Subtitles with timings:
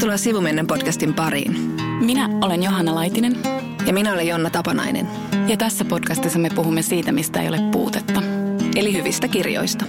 [0.00, 1.76] Tervetuloa Sivumennen podcastin pariin.
[2.04, 3.36] Minä olen Johanna Laitinen.
[3.86, 5.08] Ja minä olen Jonna Tapanainen.
[5.48, 8.22] Ja tässä podcastissa me puhumme siitä, mistä ei ole puutetta.
[8.76, 9.84] Eli hyvistä kirjoista.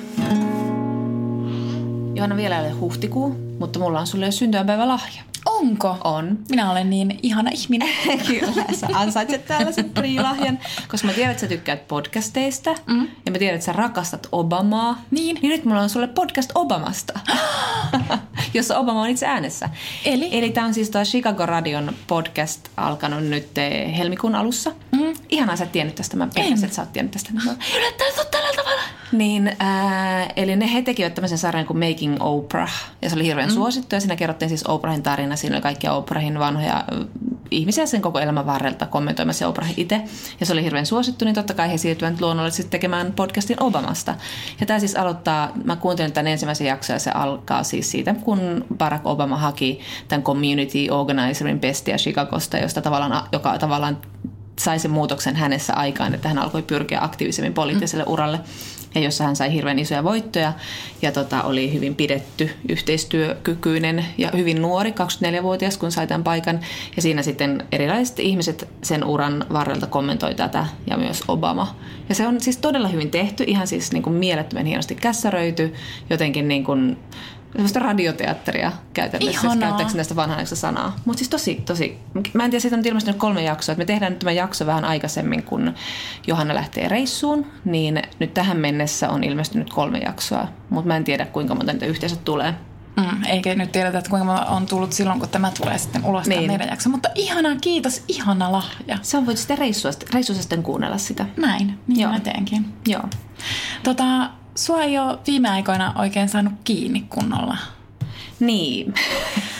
[2.15, 5.23] Johanna vielä ei ole huhtikuu, mutta mulla on sulle jo syntymäpäivä lahja.
[5.45, 5.97] Onko?
[6.03, 6.39] On.
[6.49, 7.89] Minä olen niin ihana ihminen.
[8.27, 13.07] Kyllä, sä ansaitset tällaisen priilahjan, koska mä tiedän, että sä tykkäät podcasteista mm.
[13.25, 15.01] ja mä tiedän, että sä rakastat Obamaa.
[15.11, 15.37] Niin.
[15.41, 17.19] Niin nyt mulla on sulle podcast Obamasta,
[18.57, 19.69] jossa Obama on itse äänessä.
[20.05, 20.29] Eli?
[20.31, 24.71] Eli tää on siis tuo Chicago Radion podcast alkanut nyt eh, helmikuun alussa.
[24.91, 25.13] Mm.
[25.29, 27.29] Ihanaa sä et tiennyt tästä, mä pelkäsin, että sä oot tiennyt tästä.
[27.77, 28.81] Yllättäen tällä tavalla.
[29.11, 33.49] Niin, ää, eli ne he tekivät tämmöisen sarjan kuin Making Oprah, ja se oli hirveän
[33.49, 33.53] mm.
[33.53, 37.07] suosittu, ja siinä kerrottiin siis Oprahin tarina, siinä oli kaikkia Oprahin vanhoja äh,
[37.51, 40.01] ihmisiä sen koko elämän varrelta kommentoimassa Oprah itse,
[40.39, 44.15] ja se oli hirveän suosittu, niin totta kai he siirtyivät luonnollisesti tekemään podcastin Obamasta.
[44.59, 48.65] Ja tämä siis aloittaa, mä kuuntelin tämän ensimmäisen jakson, ja se alkaa siis siitä, kun
[48.77, 53.97] Barack Obama haki tämän community organizerin pestiä Chicagosta, josta tavallaan, joka tavallaan
[54.59, 58.39] sai sen muutoksen hänessä aikaan, että hän alkoi pyrkiä aktiivisemmin poliittiselle uralle
[58.95, 60.53] ja jossa hän sai hirveän isoja voittoja
[61.01, 66.59] ja tota, oli hyvin pidetty, yhteistyökykyinen ja hyvin nuori, 24-vuotias, kun sai tämän paikan.
[66.95, 71.75] Ja siinä sitten erilaiset ihmiset sen uran varrelta kommentoi tätä ja myös Obama.
[72.09, 75.73] Ja se on siis todella hyvin tehty, ihan siis niin kuin mielettömän hienosti kässäröity,
[76.09, 76.97] jotenkin niin kuin
[77.51, 79.67] semmoista radioteatteria käytännössä, Ihanaa.
[79.67, 80.95] käyttääkö näistä vanhanaikaista sanaa.
[81.05, 81.97] Mutta siis tosi, tosi,
[82.33, 84.65] mä en tiedä, siitä on nyt ilmestynyt kolme jaksoa, että me tehdään nyt tämä jakso
[84.65, 85.73] vähän aikaisemmin, kun
[86.27, 91.25] Johanna lähtee reissuun, niin nyt tähän mennessä on ilmestynyt kolme jaksoa, mutta mä en tiedä,
[91.25, 92.53] kuinka monta niitä yhteensä tulee.
[92.97, 96.27] Mm, eikä nyt tiedetä, että kuinka monta on tullut silloin, kun tämä tulee sitten ulos
[96.27, 96.47] niin.
[96.47, 96.89] meidän jakso.
[96.89, 98.97] Mutta ihanaa, kiitos, ihana lahja.
[99.01, 101.25] Sä voit sitten reissussa sitten kuunnella sitä.
[101.37, 102.11] Näin, niin Joo.
[102.11, 102.73] mä teenkin.
[102.87, 103.03] Joo.
[103.83, 107.57] Tota, sua ei ole viime aikoina oikein saanut kiinni kunnolla.
[108.39, 108.93] Niin.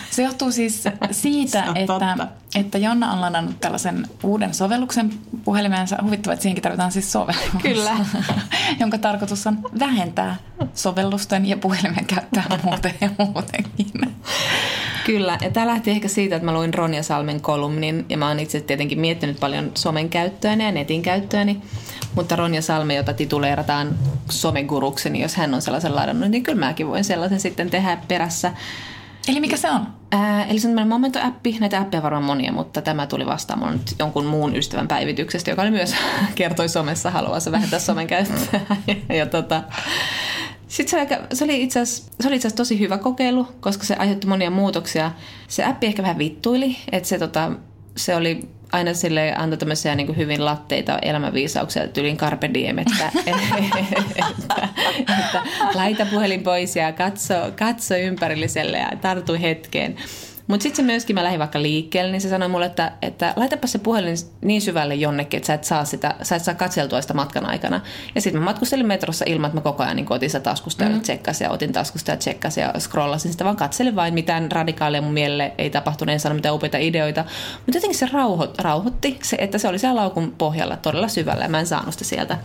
[0.10, 5.98] Se johtuu siis siitä, että, että Jonna on ladannut tällaisen uuden sovelluksen puhelimeensa.
[6.04, 7.62] Huvittavaa, että siihenkin tarvitaan siis sovellus.
[7.62, 7.92] Kyllä.
[8.80, 10.36] jonka tarkoitus on vähentää
[10.74, 14.16] sovellusten ja puhelimen käyttöä muuten ja muutenkin.
[15.06, 18.40] Kyllä, ja tämä lähti ehkä siitä, että mä luin Ronja Salmen kolumnin, ja mä oon
[18.40, 21.62] itse tietenkin miettinyt paljon somen käyttöäni ja netin käyttöäni,
[22.16, 23.96] mutta Ronja Salme, jota tituleerataan
[24.30, 28.54] somegurukseni, jos hän on sellaisen ladannut, niin kyllä mäkin voin sellaisen sitten tehdä perässä.
[29.28, 29.88] Eli mikä se on?
[30.12, 31.58] Ää, eli se on Momento-appi.
[31.60, 35.62] Näitä appeja varmaan monia, mutta tämä tuli vastaan mun nyt jonkun muun ystävän päivityksestä, joka
[35.62, 35.96] oli myös
[36.36, 38.60] kertoi somessa haluaisi vähentää somen käyttöä.
[38.88, 39.64] ja, ja tota,
[40.68, 45.12] sitten se, aika, se oli itse asiassa tosi hyvä kokeilu, koska se aiheutti monia muutoksia.
[45.48, 47.52] Se appi ehkä vähän vittuili, että se, tota,
[47.96, 53.12] se oli aina sille antoi tämmöisiä niin hyvin latteita elämänviisauksia tyylin carpe diem, että,
[54.16, 54.70] että,
[55.10, 55.44] että,
[55.74, 59.96] laita puhelin pois ja katso, katso ympärilliselle ja tartu hetkeen.
[60.48, 63.68] Mutta sitten se myöskin, mä lähdin vaikka liikkeelle, niin se sanoi mulle, että, että laitapa
[63.68, 67.14] se puhelin niin syvälle jonnekin, että sä et saa, sitä, sä et saa katseltua sitä
[67.14, 67.82] matkan aikana.
[68.16, 70.92] Ja sitten mä matkustelin metrossa ilman, että mä koko ajan niin otin sitä taskusta mm.
[70.92, 75.02] ja tsekkasin ja otin taskusta ja tsekkasin ja scrollasin sitä, vaan katselin vain mitään radikaalia
[75.02, 77.26] mun mielelle ei tapahtunut, en saanut mitään upeita ideoita.
[77.56, 81.50] Mutta jotenkin se rauho, rauhoitti, se, että se oli siellä laukun pohjalla todella syvällä ja
[81.50, 82.38] mä en saanut sitä sieltä.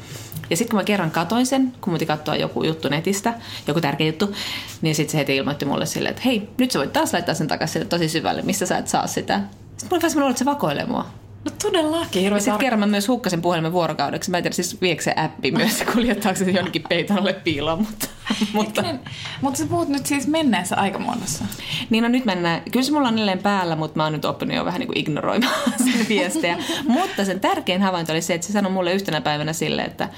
[0.50, 3.34] Ja sitten kun mä kerran katoin sen, kun muutin katsoa joku juttu netistä,
[3.66, 4.34] joku tärkeä juttu,
[4.82, 7.48] niin sitten se heti ilmoitti mulle silleen, että hei, nyt sä voit taas laittaa sen
[7.48, 9.40] takaisin tosi syvälle, missä sä et saa sitä.
[9.76, 11.06] Sitten mulla oli vähän että se vakoilee mua.
[11.46, 12.24] No todellakin.
[12.24, 14.30] Ja sitten kerran mä myös hukkasin puhelimen vuorokaudeksi.
[14.30, 18.06] Mä en tiedä siis viekö se appi myös, kuljettaako se jonnekin peitolle piiloon, mutta...
[18.52, 18.82] mutta...
[18.82, 19.00] Niin,
[19.40, 21.44] mutta sä puhut nyt siis menneessä aikamuodossa.
[21.90, 24.56] Niin no nyt mennään, kyllä se mulla on edelleen päällä, mutta mä oon nyt oppinut
[24.56, 26.58] jo vähän niin kuin ignoroimaan sen viestejä.
[26.88, 30.08] mutta sen tärkein havainto oli se, että se sanoi mulle yhtenä päivänä sille, että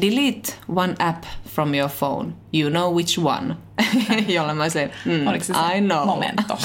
[0.00, 2.32] delete one app from your phone.
[2.54, 3.56] You know which one.
[4.34, 6.06] Jolla mä se, mm, Oliko se, se I know.
[6.06, 6.58] momento?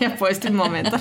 [0.00, 0.98] ja poistin momento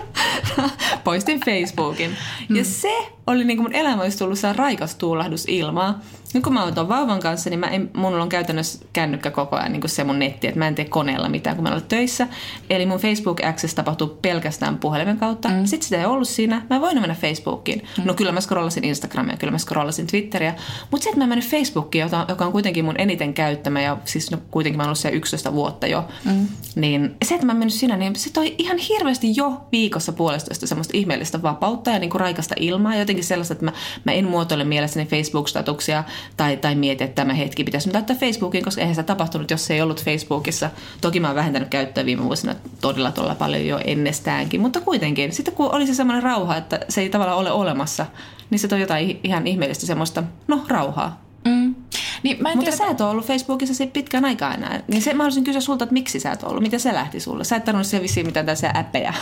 [1.04, 2.16] poistin Facebookin.
[2.48, 2.56] Mm.
[2.56, 6.00] Ja se oli niin kuin mun elämä olisi tullut raikas tuulahdus ilmaa.
[6.36, 9.56] Nyt kun mä oon tuon vauvan kanssa, niin mä en, mun on käytännössä kännykkä koko
[9.56, 11.82] ajan niin kuin se mun netti, että mä en tee koneella mitään, kun mä olen
[11.82, 12.28] töissä.
[12.70, 15.48] Eli mun Facebook Access tapahtuu pelkästään puhelimen kautta.
[15.48, 15.66] Mm.
[15.66, 16.62] Sitten sitä ei ollut siinä.
[16.70, 17.82] Mä voin mennä Facebookiin.
[17.98, 18.04] Mm.
[18.06, 20.54] No kyllä mä scrollasin Instagramia, kyllä mä scrollasin Twitteriä.
[20.90, 24.30] Mutta se, että mä menin Facebookiin, jota, joka on kuitenkin mun eniten käyttämä ja siis
[24.30, 26.46] no, kuitenkin mä oon ollut siellä 11 vuotta jo, mm.
[26.74, 30.96] niin se, että mä mennyt siinä, niin se toi ihan hirveästi jo viikossa puolesta semmoista
[30.96, 32.96] ihmeellistä vapautta ja niin kuin raikasta ilmaa.
[32.96, 33.72] Jotenkin sellaista, että mä,
[34.04, 36.04] mä en muotoile mielessäni Facebook-statuksia
[36.36, 39.74] tai, tai mieti, että tämä hetki pitäisi laittaa Facebookiin, koska eihän se tapahtunut, jos se
[39.74, 40.70] ei ollut Facebookissa.
[41.00, 45.32] Toki mä oon vähentänyt käyttöä viime vuosina todella todella paljon jo ennestäänkin, mutta kuitenkin.
[45.32, 48.06] Sitten kun oli se semmoinen rauha, että se ei tavallaan ole olemassa,
[48.50, 51.26] niin se toi jotain ihan ihmeellistä semmoista, no rauhaa.
[51.44, 51.74] Mm.
[52.22, 54.82] Niin, mä en Mutta tiedä, sä et ole ollut Facebookissa sit pitkään aikaa enää.
[54.88, 56.62] Niin se, mä haluaisin kysyä sulta, että miksi sä et ollut?
[56.62, 57.44] Miten se lähti sulle?
[57.44, 59.12] Sä et tarvinnut siellä vissiin mitään tällaisia appeja.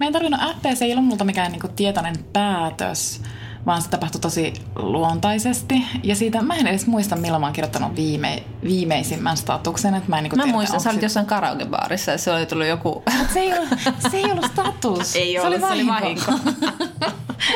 [0.00, 3.20] Mä en tarvinnut appia, se ei ollut multa mikään niinku tietoinen päätös,
[3.66, 5.82] vaan se tapahtui tosi luontaisesti.
[6.02, 9.94] Ja siitä mä en edes muista, milloin mä oon kirjoittanut viime, viimeisimmän statuksen.
[9.94, 12.46] Että mä en niinku Mä tiedä, muistan, sä olit sit- jossain karaokebaarissa ja se oli
[12.46, 13.02] tullut joku...
[13.32, 13.68] Se ei ollut,
[14.10, 15.16] se ei ollut status.
[15.22, 16.32] Ei ollut, se oli vahinko.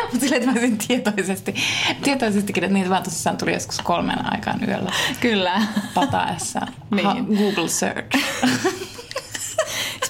[0.02, 1.54] Mutta silleen, että mä olisin tietoisesti,
[2.02, 5.62] tietoisestikin, että niitä vaan tosissaan tuli joskus kolmen aikaan yöllä Kyllä.
[5.94, 6.60] pataessa.
[6.90, 7.06] Niin.
[7.06, 8.18] Ha- Google search.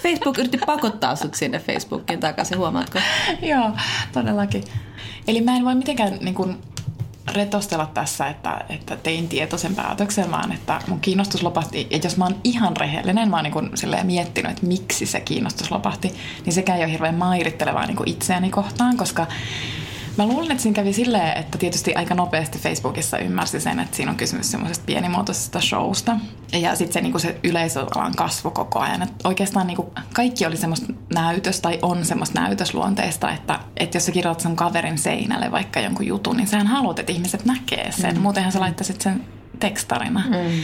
[0.02, 2.98] Facebook yritti pakottaa sut sinne Facebookiin takaisin, huomaatko?
[3.42, 3.70] Joo,
[4.12, 4.64] todellakin.
[5.28, 6.56] Eli mä en voi mitenkään niin kuin,
[7.32, 11.86] retostella tässä, että, että tein tietoisen päätöksen, vaan että mun kiinnostus lopahti.
[11.90, 13.70] Ja jos mä oon ihan rehellinen, mä oon niin kuin,
[14.04, 16.14] miettinyt, että miksi se kiinnostus lopahti,
[16.44, 19.26] niin sekään ei ole hirveän mairittelevaa niin itseäni kohtaan, koska
[20.16, 24.10] Mä luulen, että siinä kävi silleen, että tietysti aika nopeasti Facebookissa ymmärsi sen, että siinä
[24.10, 26.16] on kysymys semmoisesta pienimuotoisesta showsta.
[26.52, 29.02] Ja sitten se, niinku se yleisöalan kasvu koko ajan.
[29.02, 34.12] Et oikeastaan niinku kaikki oli semmoista näytös tai on semmoista näytösluonteista, että, että jos sä
[34.12, 38.14] kirjoitat sun kaverin seinälle vaikka jonkun jutun, niin sähän haluat, että ihmiset näkee sen.
[38.14, 38.20] Mm.
[38.20, 39.24] Muutenhan sä laittaisit sen
[39.60, 40.22] tekstarina.
[40.28, 40.60] Mm.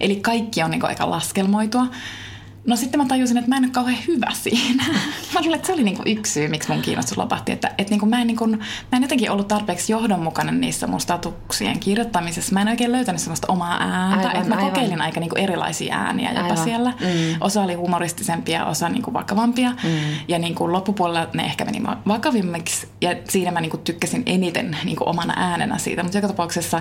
[0.00, 1.86] Eli kaikki on niinku aika laskelmoitua.
[2.66, 4.84] No sitten mä tajusin, että mä en ole kauhean hyvä siinä.
[5.36, 7.52] Mä luulen, että se oli niinku yksi syy, miksi mun kiinnostus lopahti.
[7.52, 8.58] Että, että niinku mä, en niinku, mä
[8.92, 12.52] en jotenkin ollut tarpeeksi johdonmukainen niissä mun statuksien kirjoittamisessa.
[12.52, 14.28] Mä en oikein löytänyt semmoista omaa ääntä.
[14.28, 14.70] Aivan, että mä aivan.
[14.70, 16.64] kokeilin aika niinku erilaisia ääniä jopa Aivan.
[16.64, 16.90] siellä.
[17.00, 17.06] Mm.
[17.40, 19.70] Osa oli humoristisempia, osa niinku vakavampia.
[19.70, 19.98] Mm.
[20.28, 22.88] Ja niinku loppupuolella ne ehkä meni vakavimmiksi.
[23.00, 26.02] Ja siinä mä niinku tykkäsin eniten niinku omana äänenä siitä.
[26.02, 26.80] Mutta joka tapauksessa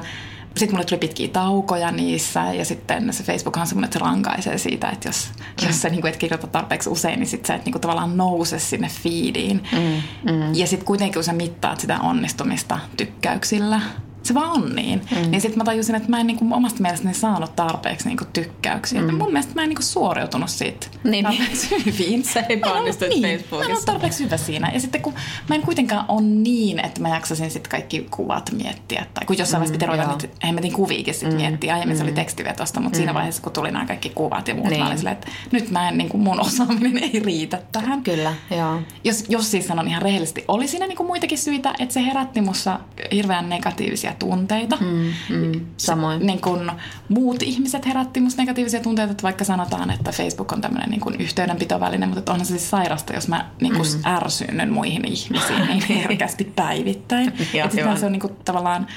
[0.57, 4.57] sitten mulle tuli pitkiä taukoja niissä ja sitten se Facebook on semmoinen, että se rankaisee
[4.57, 5.68] siitä, että jos, mm.
[5.68, 8.90] jos sä niinku et kirjoita tarpeeksi usein, niin sitten sä et niinku tavallaan nouse sinne
[9.04, 9.63] feediin.
[9.72, 10.56] Mm, mm.
[10.56, 13.81] Ja sitten kuitenkin kun sä mittaat sitä onnistumista tykkäyksillä,
[14.25, 15.01] se vaan on niin.
[15.12, 15.31] Mm.
[15.31, 19.01] Niin sitten mä tajusin, että mä en niinku omasta mielestäni saanut tarpeeksi niinku tykkäyksiä.
[19.01, 19.16] Mm.
[19.16, 21.25] Mun mielestä mä en niinku suoriutunut siitä Niin.
[21.25, 22.24] tarpeeksi hyvin.
[22.24, 23.72] Sä epäonnistuit niin, Mä en Facebookissa.
[23.72, 24.72] ollut tarpeeksi hyvä siinä.
[24.74, 25.13] Ja sitten kun
[25.50, 29.06] mä en kuitenkaan ole niin, että mä jaksasin sitten kaikki kuvat miettiä.
[29.13, 31.74] Tai kun jossain vaiheessa piti ruveta nyt hemmetin kuviikin sitten miettiä.
[31.74, 34.80] Aiemmin se oli tekstivetosta, mutta siinä vaiheessa kun tuli nämä kaikki kuvat ja muut, Niin.
[34.80, 38.04] mä olin silleen, että nyt mä en, niin kuin mun osaaminen ei riitä tähän.
[38.04, 38.81] Kyllä, joo.
[39.04, 42.42] Jos, jos siis sanon ihan rehellisesti, oli siinä niin kuin muitakin syitä, että se herätti
[42.42, 42.80] mussa
[43.12, 44.77] hirveän negatiivisia tunteita.
[44.81, 46.25] Mm, mm, samoin.
[46.25, 46.71] Niin kuin
[47.09, 51.15] muut ihmiset herätti musta negatiivisia tunteita, että vaikka sanotaan, että Facebook on tämmöinen niin kuin
[51.19, 54.06] yhteydenpitoväline, mutta että onhan se siis sairasta, jos mä niin mm.
[54.06, 57.27] ärsynnyn muihin ihmisiin niin herkästi päivittäin.
[57.53, 58.88] Että se on niin tavallaan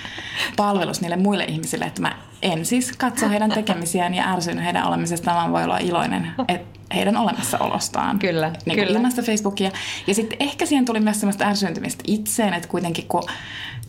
[0.57, 5.37] palvelus niille muille ihmisille, että mä en siis katso heidän tekemisiään ja ärsyn heidän olemisestaan,
[5.37, 8.19] vaan voi olla iloinen et, heidän olemassaolostaan.
[8.19, 8.93] Kyllä, niin kyllä.
[8.93, 9.71] ilman sitä Facebookia.
[10.07, 13.23] Ja sitten ehkä siihen tuli myös semmoista ärsyyntymistä itseen, että kuitenkin kun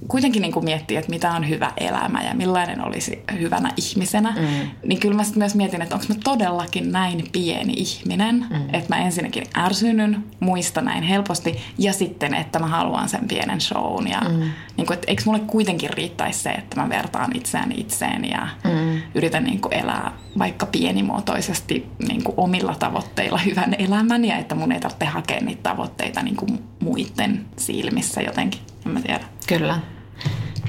[0.07, 4.69] kuitenkin niin kuin miettii, että mitä on hyvä elämä ja millainen olisi hyvänä ihmisenä, mm.
[4.85, 8.73] niin kyllä mä sitten myös mietin, että onko mä todellakin näin pieni ihminen, mm.
[8.73, 14.07] että mä ensinnäkin ärsynyn muista näin helposti ja sitten, että mä haluan sen pienen shown
[14.07, 14.51] ja mm.
[14.77, 19.01] niin kuin, että eikö mulle kuitenkin riittäisi se, että mä vertaan itseäni itseen ja mm.
[19.15, 24.71] yritän niin kuin elää vaikka pienimuotoisesti niin kuin omilla tavoitteilla hyvän elämän ja että mun
[24.71, 29.23] ei tarvitse hakea niitä tavoitteita niin kuin muiden silmissä jotenkin, en mä tiedä.
[29.47, 29.79] Kyllä.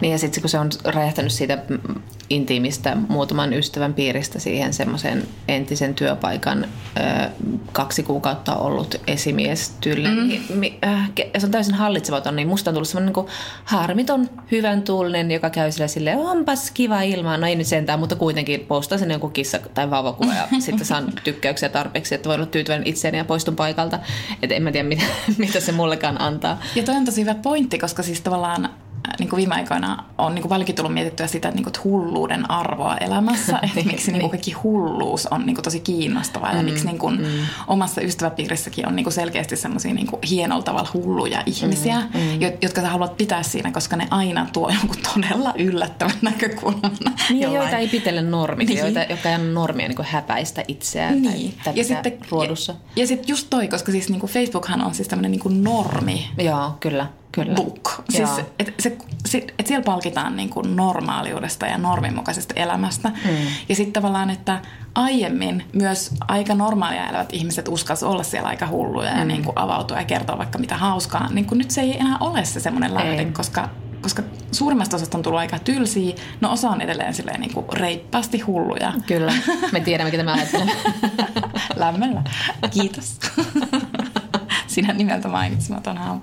[0.00, 1.58] Niin ja sitten kun se on räjähtänyt siitä
[2.30, 7.30] intiimistä muutaman ystävän piiristä siihen semmoisen entisen työpaikan ö,
[7.72, 10.28] kaksi kuukautta ollut esimies tyyli, mm.
[10.28, 13.26] niin mi- äh, se on täysin hallitsematon, niin musta on tullut semmoinen niin
[13.64, 18.16] harmiton, hyvän tuulinen, joka käy sille silleen, onpas kiva ilmaa, no ei nyt sentään, mutta
[18.16, 22.50] kuitenkin postaa sen jonkun kissa tai vauvakuva ja sitten saan tykkäyksiä tarpeeksi, että voin olla
[22.50, 23.98] tyytyväinen itseäni ja poistun paikalta.
[24.42, 25.04] Että en mä tiedä, mitä,
[25.38, 26.60] mitä se mullekaan antaa.
[26.74, 28.70] Ja toi on tosi hyvä pointti, koska siis tavallaan
[29.18, 31.80] niin kuin viime aikoina on niin kuin paljonkin tullut mietittyä sitä, että, niin kuin, että
[31.84, 36.62] hulluuden arvoa elämässä, että miksi niin kuin kaikki hulluus on niin kuin tosi kiinnostavaa ja
[36.62, 37.26] miksi niin kuin
[37.68, 42.02] omassa ystäväpiirissäkin on niin kuin selkeästi semmoisia niin hienolla tavalla hulluja ihmisiä,
[42.40, 46.92] jo- jotka sä haluat pitää siinä, koska ne aina tuo jonkun todella yllättävän näkökulman.
[47.28, 48.84] Niin, jollain- joita ei pitele normit, Niin.
[48.84, 48.94] niin.
[48.94, 51.52] joita, jotka ei anna normia niin häpäistä itseään Niin.
[51.52, 52.72] tai, tai ja sitten, ruodussa.
[52.72, 56.28] Ja, ja sitten just toi, koska siis niin kuin Facebookhan on siis tämmöinen niin normi
[56.38, 57.06] Joo, kyllä.
[57.32, 57.54] Kyllä.
[57.54, 58.02] book.
[58.08, 63.08] Siis, et, se, et siellä palkitaan niin kuin normaaliudesta ja norminmukaisesta elämästä.
[63.08, 63.46] Mm.
[63.68, 64.60] Ja sitten tavallaan, että
[64.94, 69.96] aiemmin myös aika normaalia elävät ihmiset uskalsi olla siellä aika hulluja ja niin kuin avautua
[69.98, 71.32] ja kertoa vaikka mitä hauskaa.
[71.32, 73.68] Niin kuin nyt se ei enää ole se semmoinen lähde, koska
[74.02, 74.22] koska
[74.52, 78.92] suurimmasta osasta on tullut aika tylsiä, no osa on edelleen silleen niin kuin reippaasti hulluja.
[79.06, 79.32] Kyllä,
[79.72, 80.70] me tiedämme, mitä mä ajattelen.
[81.76, 82.22] Lämmöllä.
[82.70, 83.18] Kiitos.
[84.66, 86.20] Sinä nimeltä mainitsematon haamu.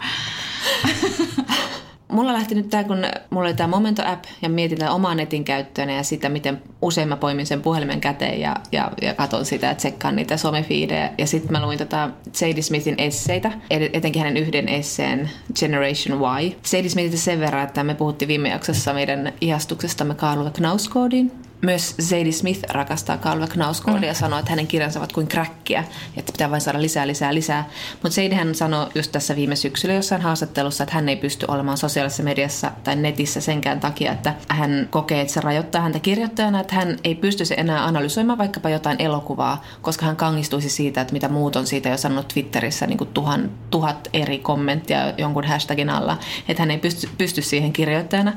[2.17, 2.97] mulla lähti nyt tämä, kun
[3.29, 7.45] mulla oli tämä Momento-app ja mietin omaa netin käyttöön ja sitä, miten usein mä poimin
[7.45, 11.11] sen puhelimen käteen ja, ja, ja katon sitä, että tsekkaan niitä somefiidejä.
[11.17, 16.51] Ja sitten mä luin tota Sadie Smithin esseitä, etenkin hänen yhden esseen Generation Y.
[16.63, 22.31] Sadie Smithistä sen verran, että me puhuttiin viime jaksossa meidän ihastuksestamme Karl Knauskoodiin, myös Zadie
[22.31, 24.07] Smith rakastaa Calvin Knauskoodia mm.
[24.07, 25.83] ja sanoo, että hänen kirjansa ovat kuin kräkkiä,
[26.17, 27.69] että pitää vain saada lisää, lisää, lisää.
[28.03, 31.77] Mutta Zadie hän sanoi just tässä viime syksyllä jossain haastattelussa, että hän ei pysty olemaan
[31.77, 36.75] sosiaalisessa mediassa tai netissä senkään takia, että hän kokee, että se rajoittaa häntä kirjoittajana, että
[36.75, 41.29] hän ei pysty se enää analysoimaan vaikkapa jotain elokuvaa, koska hän kangistuisi siitä, että mitä
[41.29, 46.17] muut on siitä jo sanonut Twitterissä niin kuin tuhan, tuhat eri kommenttia jonkun hashtagin alla,
[46.47, 48.33] että hän ei pysty, pysty siihen kirjoittajana.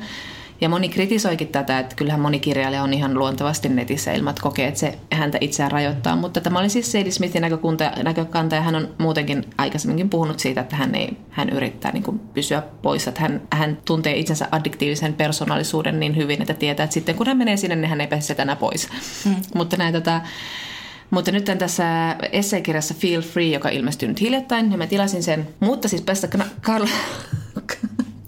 [0.60, 4.80] Ja moni kritisoikin tätä, että kyllähän moni kirjailija on ihan luontevasti netissä ilmat kokee, että
[4.80, 6.16] se häntä itseään rajoittaa.
[6.16, 10.60] Mutta tämä oli siis Sadie Smithin näkökunta, näkökanta ja hän on muutenkin aikaisemminkin puhunut siitä,
[10.60, 13.08] että hän, ei, hän yrittää niin kuin pysyä pois.
[13.08, 17.36] Että hän, hän tuntee itsensä addiktiivisen persoonallisuuden niin hyvin, että tietää, että sitten kun hän
[17.36, 18.88] menee sinne, niin hän ei pääse sitä enää pois.
[19.24, 19.36] Mm.
[19.54, 20.20] Mutta näin tota,
[21.10, 25.48] mutta nyt tässä esseekirjassa Feel Free, joka ilmestyi nyt hiljattain, ja mä tilasin sen.
[25.60, 26.28] Mutta siis päästä
[26.60, 26.86] Karl...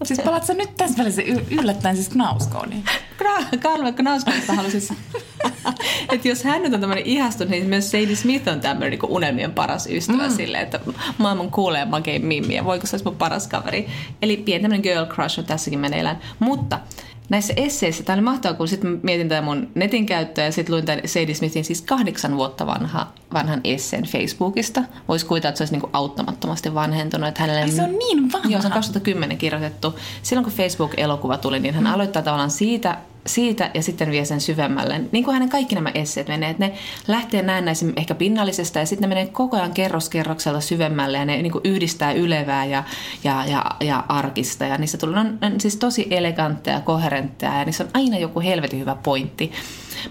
[0.05, 2.85] Siis palat sä nyt tässä välissä yllättäen siis Knauskooniin?
[3.63, 4.83] Karlo Knauskoonista halusin
[6.13, 9.53] että jos hän nyt on tämmöinen ihastunut, niin myös Sadie Smith on tämmöinen niin unelmien
[9.53, 10.37] paras ystävä mm.
[10.37, 10.81] sille, että
[11.19, 13.87] maailman kuulee makein mimmi ja voiko se olisi mun paras kaveri.
[14.23, 16.19] Eli pieni tämmöinen girl crush on tässäkin meneillään.
[16.39, 16.81] Mutta
[17.33, 20.85] näissä esseissä, tämä oli mahtavaa, kun sitten mietin tätä mun netin käyttöä ja sitten luin
[20.85, 24.83] tämän Sadie Smithin siis kahdeksan vuotta vanha, vanhan esseen Facebookista.
[25.09, 27.29] Voisi kuvitella, että se olisi niinku auttamattomasti vanhentunut.
[27.29, 28.51] Että hänelle, se on niin vanha?
[28.51, 29.99] Joo, se on 2010 kirjoitettu.
[30.23, 31.93] Silloin kun Facebook-elokuva tuli, niin hän mm.
[31.93, 35.01] aloittaa tavallaan siitä siitä ja sitten vie sen syvemmälle.
[35.13, 36.75] Niin kuin hänen kaikki nämä esseet menee, että ne
[37.09, 41.53] lähtee näennäisen ehkä pinnallisesta ja sitten ne menee koko ajan kerroskerrokselta syvemmälle ja ne niin
[41.53, 42.85] kuin yhdistää ylevää ja,
[43.25, 44.65] ja, ja, ja arkista.
[44.65, 48.81] Ja niissä tulee, on, on siis tosi elegantteja, koherentteja ja niissä on aina joku helvetin
[48.81, 49.53] hyvä pointti.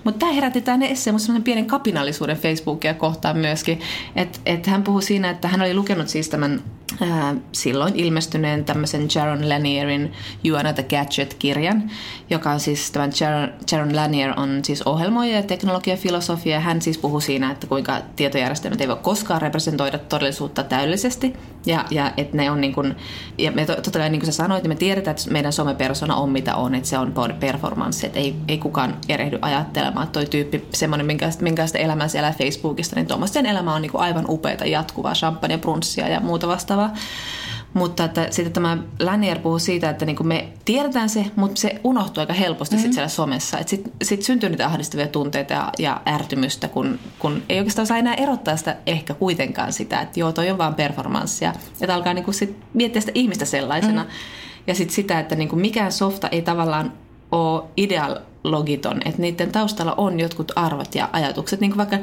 [0.04, 3.80] Mutta tämä herätti tämä esse semmoinen pienen kapinallisuuden Facebookia kohtaan myöskin.
[4.16, 6.64] Että et hän puhui siinä, että hän oli lukenut siis tämän
[7.02, 10.12] ää, silloin ilmestyneen tämmöisen Jaron Lannierin
[10.46, 11.92] You Are Not a Gadget-kirjan,
[12.30, 16.60] joka on siis tämän Jaron, Jaron Lanier on siis ohjelmoija ja teknologiafilosofia.
[16.60, 21.34] Hän siis puhuu siinä, että kuinka tietojärjestelmät ei voi koskaan representoida todellisuutta täydellisesti.
[21.66, 22.96] Ja, ja että ne on niin kuin,
[23.38, 26.16] ja me to, totta kai niin kuin sä sanoit, niin me tiedetään, että meidän somepersona
[26.16, 30.26] on mitä on, että se on performance, että ei, ei kukaan erehdy ajattelemaan, että toi
[30.26, 34.66] tyyppi, semmoinen, minkälaista, minkälaista elämää siellä Facebookista, niin tuommoisten elämä on niin kuin aivan upeita,
[34.66, 36.94] jatkuvaa champagne, brunssia ja muuta vastaavaa.
[37.74, 42.22] Mutta että sitten tämä Lanier puhuu siitä, että niin me tiedetään se, mutta se unohtuu
[42.22, 42.84] aika helposti mm-hmm.
[42.84, 43.58] sit siellä somessa.
[43.66, 48.14] Sitten sit syntyy niitä ahdistavia tunteita ja, ja ärtymystä, kun, kun ei oikeastaan saa enää
[48.14, 51.54] erottaa sitä ehkä kuitenkaan sitä, että joo, toi on vaan performanssia.
[51.82, 54.04] Että alkaa niin sit miettiä sitä ihmistä sellaisena.
[54.04, 54.18] Mm-hmm.
[54.68, 56.94] Ja sitten sitä, että niin mikään softa ei tavallaan
[57.32, 61.60] ole ideologiton, että niiden taustalla on jotkut arvot ja ajatukset.
[61.60, 61.98] Niin kuin vaikka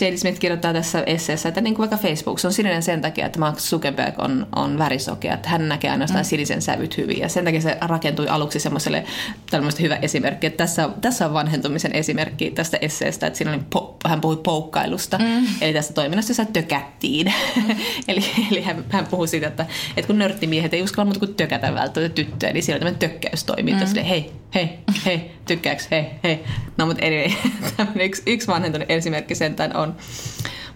[0.00, 0.16] J.D.
[0.16, 3.38] Smith kirjoittaa tässä esseessä, että niin kuin vaikka Facebook, se on sininen sen takia, että
[3.38, 6.28] Mark Zuckerberg on, on värisokea, että hän näkee ainoastaan mm.
[6.28, 7.18] sinisen sävyt hyvin.
[7.18, 9.04] Ja sen takia se rakentui aluksi semmoiselle
[9.50, 13.96] tämmöistä hyvä esimerkki, että tässä, tässä on vanhentumisen esimerkki tästä esseestä, että siinä oli po,
[14.06, 15.46] hän puhui poukkailusta, mm.
[15.60, 17.32] eli tästä toiminnasta, jossa tökättiin.
[17.56, 17.76] Mm.
[18.08, 21.74] eli eli hän, hän puhui siitä, että, että kun nörttimiehet ei uskalla muuta kuin tökätä
[21.74, 24.04] välttämättä tyttöjä, niin siellä on tämmöinen tökkäystoiminta, mm.
[24.04, 26.44] hei, hei, hei, tykkääks, hei, hei.
[26.76, 27.30] No mutta anyway,
[27.76, 29.96] tämmöinen yksi, yksi vanhentunut esimerkki sentään on.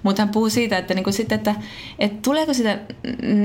[0.04, 1.54] Mutta hän puhuu siitä, että, niin kuin sitten, että,
[1.98, 2.78] että tuleeko sitä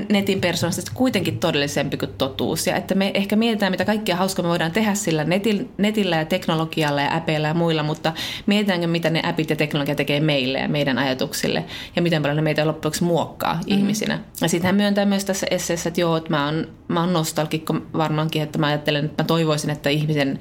[0.09, 2.67] netin persoonasta kuitenkin todellisempi kuin totuus.
[2.67, 5.25] Ja että me ehkä mietitään, mitä kaikkea hauskaa me voidaan tehdä sillä
[5.77, 8.13] netillä ja teknologialla ja äpeillä ja muilla, mutta
[8.45, 11.65] mietitäänkö, mitä ne appit ja teknologia tekee meille ja meidän ajatuksille
[11.95, 13.61] ja miten paljon ne meitä loppujen muokkaa mm.
[13.67, 14.19] ihmisinä.
[14.41, 17.73] Ja sitten hän myöntää myös tässä esseessä, että joo, että mä oon, mä oon nostalgikko
[17.93, 20.39] varmaankin, että mä ajattelen, että mä toivoisin, että ihmisen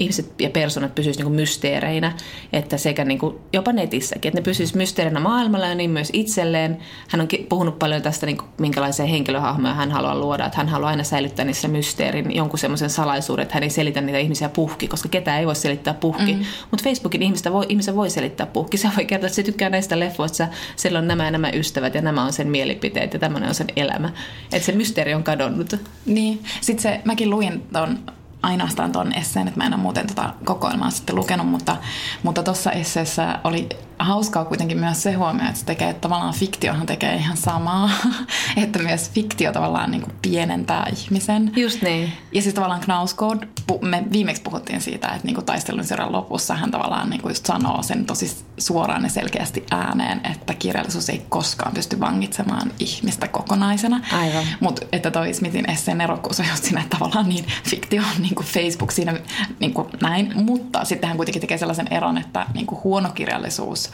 [0.00, 2.12] ihmiset ja persoonat pysyisivät niin mysteereinä,
[2.52, 6.78] että sekä niin kuin jopa netissäkin, että ne pysyisivät mysteerinä maailmalla ja niin myös itselleen.
[7.08, 10.90] Hän on puhunut paljon tästä, niin kuin, minkälaisia henkilöhahmoja hän haluaa luoda, että hän haluaa
[10.90, 15.08] aina säilyttää niissä mysteerin, jonkun semmoisen salaisuuden, että hän ei selitä niitä ihmisiä puhki, koska
[15.08, 16.32] ketään ei voi selittää puhki.
[16.32, 16.44] Mm.
[16.70, 18.76] Mutta Facebookin ihmistä voi, ihmisen voi selittää puhki.
[18.76, 22.02] Se voi kertoa, että se tykkää näistä leffoista, sillä on nämä ja nämä ystävät ja
[22.02, 24.10] nämä on sen mielipiteet ja tämmöinen on sen elämä.
[24.52, 25.74] Että se mysteeri on kadonnut.
[26.06, 27.98] Niin, sitten se, mäkin luin ton
[28.42, 31.76] ainoastaan ton esseen, että mä en ole muuten tota kokoelmaa sitten lukenut, mutta
[32.22, 33.68] mutta tuossa esseessä oli
[34.04, 37.90] hauskaa kuitenkin myös se huomio, että se tekee, että tavallaan fiktiohan tekee ihan samaa,
[38.62, 41.52] että myös fiktio tavallaan niin kuin pienentää ihmisen.
[41.56, 42.12] Just niin.
[42.32, 43.48] Ja siis tavallaan Knausgård,
[43.80, 47.46] me viimeksi puhuttiin siitä, että niin kuin taistelun seuran lopussa hän tavallaan niin kuin just
[47.46, 54.00] sanoo sen tosi suoraan ja selkeästi ääneen, että kirjallisuus ei koskaan pysty vangitsemaan ihmistä kokonaisena.
[54.12, 54.44] Aivan.
[54.60, 58.34] Mutta että toi Smithin esseen erokkuus on just siinä, että tavallaan niin fiktio on niin
[58.34, 59.14] kuin Facebook siinä
[59.60, 63.89] niin kuin näin, mutta sitten hän kuitenkin tekee sellaisen eron, että niin kuin huono kirjallisuus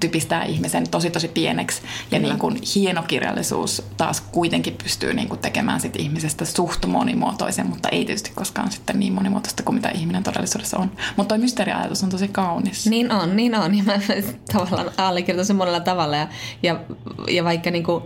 [0.00, 5.40] typistää ihmisen tosi tosi pieneksi ja niin kuin hieno kirjallisuus taas kuitenkin pystyy niin kuin
[5.40, 10.22] tekemään sit ihmisestä suht monimuotoisen, mutta ei tietysti koskaan sitten niin monimuotoista kuin mitä ihminen
[10.22, 10.92] todellisuudessa on.
[11.16, 12.86] Mutta toi mysteeriajatus on tosi kaunis.
[12.86, 13.72] Niin on, niin on.
[13.78, 13.98] Ja mä
[14.52, 16.16] tavallaan allekirjoitan sen monella tavalla.
[16.16, 16.28] Ja,
[16.62, 16.80] ja,
[17.30, 18.02] ja vaikka niinku,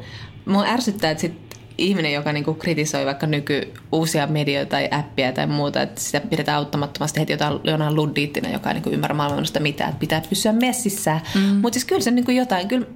[0.46, 1.45] mua ärsyttää, että sit
[1.78, 6.58] ihminen, joka niinku kritisoi vaikka nyky uusia medioita tai appia tai muuta, että sitä pidetään
[6.58, 11.20] auttamattomasti heti jotain, jonain luddiittina, joka ei niinku ymmärrä maailmasta mitään, että pitää pysyä messissä.
[11.34, 11.40] Mm.
[11.40, 12.86] Mutta siis kyllä se niinku jotain, kyllä,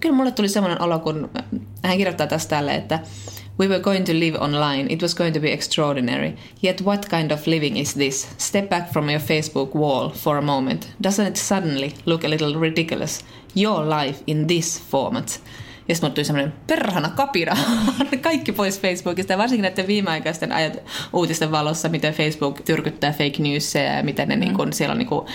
[0.00, 1.30] kyllä mulle tuli semmoinen olo, kun
[1.82, 2.98] hän kirjoittaa tästä tälle, että
[3.58, 4.92] We were going to live online.
[4.92, 6.36] It was going to be extraordinary.
[6.62, 8.28] Yet what kind of living is this?
[8.38, 10.88] Step back from your Facebook wall for a moment.
[11.02, 13.24] Doesn't it suddenly look a little ridiculous?
[13.54, 15.40] Your life in this format.
[15.88, 17.56] Ja sitten tuli semmoinen perhana kapina.
[18.20, 23.82] Kaikki pois Facebookista ja varsinkin näiden viimeaikaisten ajat, uutisten valossa, miten Facebook tyrkyttää fake newsia
[23.82, 24.40] ja miten ne mm.
[24.40, 25.26] niin kun, siellä on niin kun,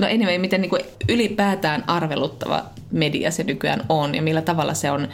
[0.00, 4.90] no anyway, miten niin kun ylipäätään arveluttava media se nykyään on ja millä tavalla se
[4.90, 5.08] on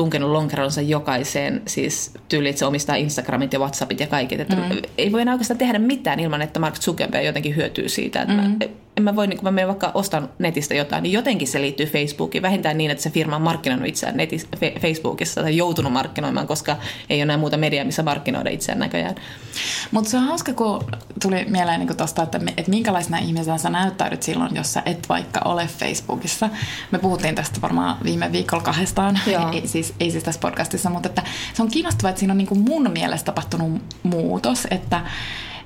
[0.00, 4.40] tunkenut lonkeronsa jokaiseen, siis tyyli, että se omistaa Instagramit ja Whatsappit ja kaiket.
[4.40, 4.62] Että mm.
[4.98, 8.22] Ei voi enää oikeastaan tehdä mitään ilman, että Mark Zuckerberg jotenkin hyötyy siitä.
[8.22, 8.40] Että mm.
[8.40, 8.66] mä,
[8.96, 11.86] en mä voi, niin kun mä menen vaikka ostan netistä jotain, niin jotenkin se liittyy
[11.86, 12.42] Facebookiin.
[12.42, 14.48] Vähintään niin, että se firma on markkinoinut itseään netis,
[14.80, 16.76] Facebookissa tai joutunut markkinoimaan, koska
[17.10, 19.14] ei ole enää muuta mediaa, missä markkinoida itseään näköjään.
[19.90, 20.84] Mutta se on hauska, kun
[21.22, 25.40] tuli mieleen niin tuosta, että, että minkälaisena ihmisenä sä näyttäydyt silloin, jos sä et vaikka
[25.44, 26.50] ole Facebookissa.
[26.90, 31.22] Me puhuttiin tästä varmaan viime viikolla kahdestaan, ei, siis, ei siis tässä podcastissa, mutta että
[31.54, 35.00] se on kiinnostavaa, että siinä on niin kuin mun mielestä tapahtunut muutos, että,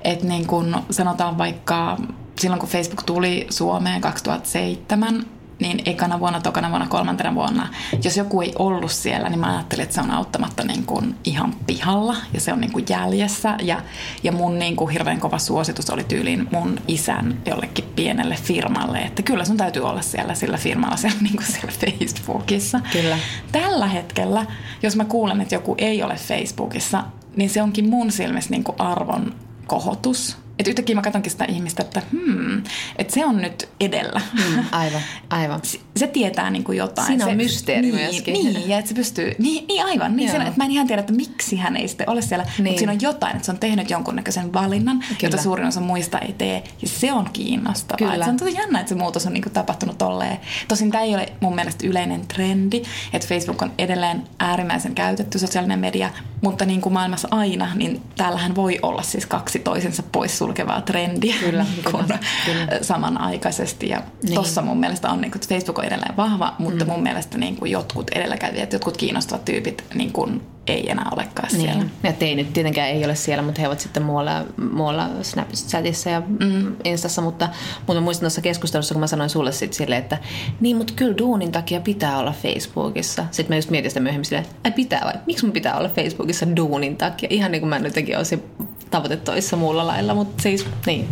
[0.01, 1.97] että niin kuin sanotaan vaikka
[2.39, 5.25] silloin kun Facebook tuli Suomeen 2007,
[5.59, 7.67] niin ekana vuonna, tokana vuonna, kolmantena vuonna,
[8.03, 11.55] jos joku ei ollut siellä, niin mä ajattelin, että se on auttamatta niin kuin ihan
[11.67, 13.57] pihalla ja se on niin kuin jäljessä.
[13.61, 13.81] Ja,
[14.23, 19.21] ja mun niin kuin hirveän kova suositus oli tyyliin mun isän jollekin pienelle firmalle, että
[19.21, 22.79] kyllä sun täytyy olla siellä sillä firmalla siellä, niin kuin siellä Facebookissa.
[22.91, 23.17] Kyllä.
[23.51, 24.45] Tällä hetkellä,
[24.83, 27.03] jos mä kuulen, että joku ei ole Facebookissa,
[27.35, 29.35] niin se onkin mun silmissä niin kuin arvon
[29.67, 32.63] kohotus että yhtäkkiä mä katsonkin sitä ihmistä, että hmm,
[32.97, 34.21] että se on nyt edellä.
[34.33, 35.61] Mm, aivan, aivan.
[35.97, 37.07] Se, se tietää niin kuin jotain.
[37.07, 38.33] Siinä se, on mysteeri niin, myöskin.
[38.33, 40.15] Niin, ja että se pystyy, niin, niin aivan.
[40.15, 42.63] Niin siinä, että mä en ihan tiedä, että miksi hän ei sitten ole siellä, niin.
[42.63, 45.15] mutta siinä on jotain, että se on tehnyt jonkunnäköisen valinnan, Kyllä.
[45.23, 46.63] jota suurin osa muista ei tee.
[46.81, 47.97] Ja se on kiinnostavaa.
[47.97, 48.13] Kyllä.
[48.13, 50.37] Että se on tosi jännä, että se muutos on niin kuin tapahtunut tolleen.
[50.67, 52.81] Tosin tämä ei ole mun mielestä yleinen trendi,
[53.13, 56.09] että Facebook on edelleen äärimmäisen käytetty sosiaalinen media,
[56.41, 61.35] mutta niin kuin maailmassa aina, niin täällähän voi olla siis kaksi toisensa pois sulkevaa trendiä
[61.39, 62.67] kyllä, kyllä, kyllä.
[62.81, 63.89] samanaikaisesti.
[63.89, 64.35] Ja niin.
[64.35, 66.91] tossa mun mielestä on, niin kuin, Facebook on edelleen vahva, mutta mm.
[66.91, 71.61] mun mielestä niin kuin jotkut edelläkävijät, jotkut kiinnostavat tyypit niin kuin, ei enää olekaan niin.
[71.61, 71.85] siellä.
[72.03, 76.75] Ja teinit tietenkään ei ole siellä, mutta he ovat sitten muualla, muualla Snapchatissa ja mm.
[76.83, 77.21] Instassa.
[77.21, 77.49] Mutta,
[77.87, 80.17] mutta muistan tuossa keskustelussa, kun mä sanoin sulle sitten silleen, että
[80.59, 83.25] niin, mutta kyllä duunin takia pitää olla Facebookissa.
[83.31, 85.13] Sitten mä just mietin sitä myöhemmin silleen, että pitää vai?
[85.25, 87.29] Miksi mun pitää olla Facebookissa duunin takia?
[87.31, 88.43] Ihan niin kuin mä nyt jotenkin olisin
[88.91, 91.07] tavoite toissa muulla lailla, mutta siis niin.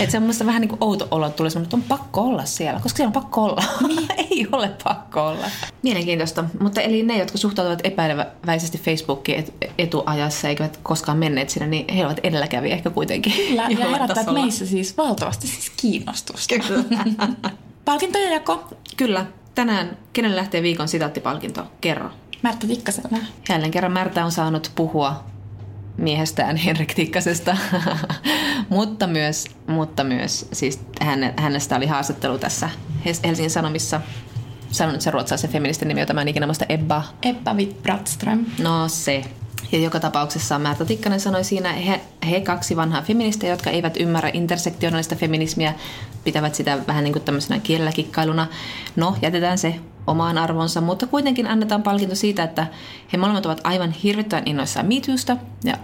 [0.00, 2.80] Että se on musta vähän niin kuin outo olo tulee että on pakko olla siellä,
[2.80, 3.62] koska siellä on pakko olla.
[3.88, 4.08] Niin.
[4.30, 5.46] Ei ole pakko olla.
[5.82, 6.44] Mielenkiintoista.
[6.60, 9.44] Mutta eli ne, jotka suhtautuvat epäileväisesti Facebookiin
[9.78, 13.32] etuajassa eikä koskaan menneet sinne, niin he ovat edelläkäviä ehkä kuitenkin.
[13.32, 16.54] Kyllä, ja herättävät meissä siis valtavasti siis kiinnostusta.
[16.58, 16.84] Kyllä.
[17.84, 18.64] Palkintojen jako.
[18.96, 19.26] Kyllä.
[19.54, 21.62] Tänään, kenen lähtee viikon sitaattipalkinto?
[21.80, 22.10] Kerro.
[22.42, 23.18] Märtä Tikkasella.
[23.48, 25.24] Jälleen kerran Märtä on saanut puhua
[25.96, 27.56] miehestään Henrik Tikkasesta,
[28.68, 30.80] mutta myös, mutta myös siis
[31.36, 32.70] hänestä oli haastattelu tässä
[33.04, 34.00] Helsingin Sanomissa
[34.70, 37.04] sanon nyt sen ruotsalaisen feministin nimi, jota mä en ikinä muista, Ebba.
[37.22, 38.44] Ebba Witt-Brattström.
[38.62, 39.24] No se.
[39.72, 44.30] Ja joka tapauksessa Märta Tikkanen sanoi siinä, he, he kaksi vanhaa feministiä, jotka eivät ymmärrä
[44.32, 45.74] intersektionaalista feminismiä,
[46.24, 48.46] pitävät sitä vähän niin kuin tämmöisenä kielelläkikkailuna.
[48.96, 49.74] No, jätetään se
[50.06, 52.66] omaan arvonsa, mutta kuitenkin annetaan palkinto siitä, että
[53.12, 55.76] he molemmat ovat aivan hirvittävän innoissaan MeToosta ja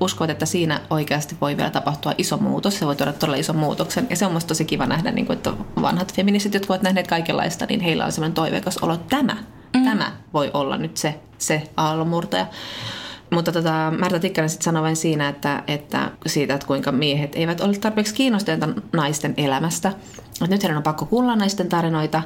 [0.00, 2.78] uskovat, että siinä oikeasti voi vielä tapahtua iso muutos.
[2.78, 5.36] Se voi tuoda todella ison muutoksen ja se on musta tosi kiva nähdä, niin kuin,
[5.36, 9.36] että vanhat feministit, jotka ovat nähneet kaikenlaista, niin heillä on sellainen toiveikas olo, tämä,
[9.76, 9.84] mm.
[9.84, 12.46] tämä voi olla nyt se, se aallonmurtaja.
[13.30, 17.60] Mutta tota, Märta Tikkanen sitten sanoi vain siinä, että, että siitä, että kuinka miehet eivät
[17.60, 19.92] ole tarpeeksi kiinnostuneita naisten elämästä.
[20.42, 22.22] Että nyt heidän on pakko kuulla naisten tarinoita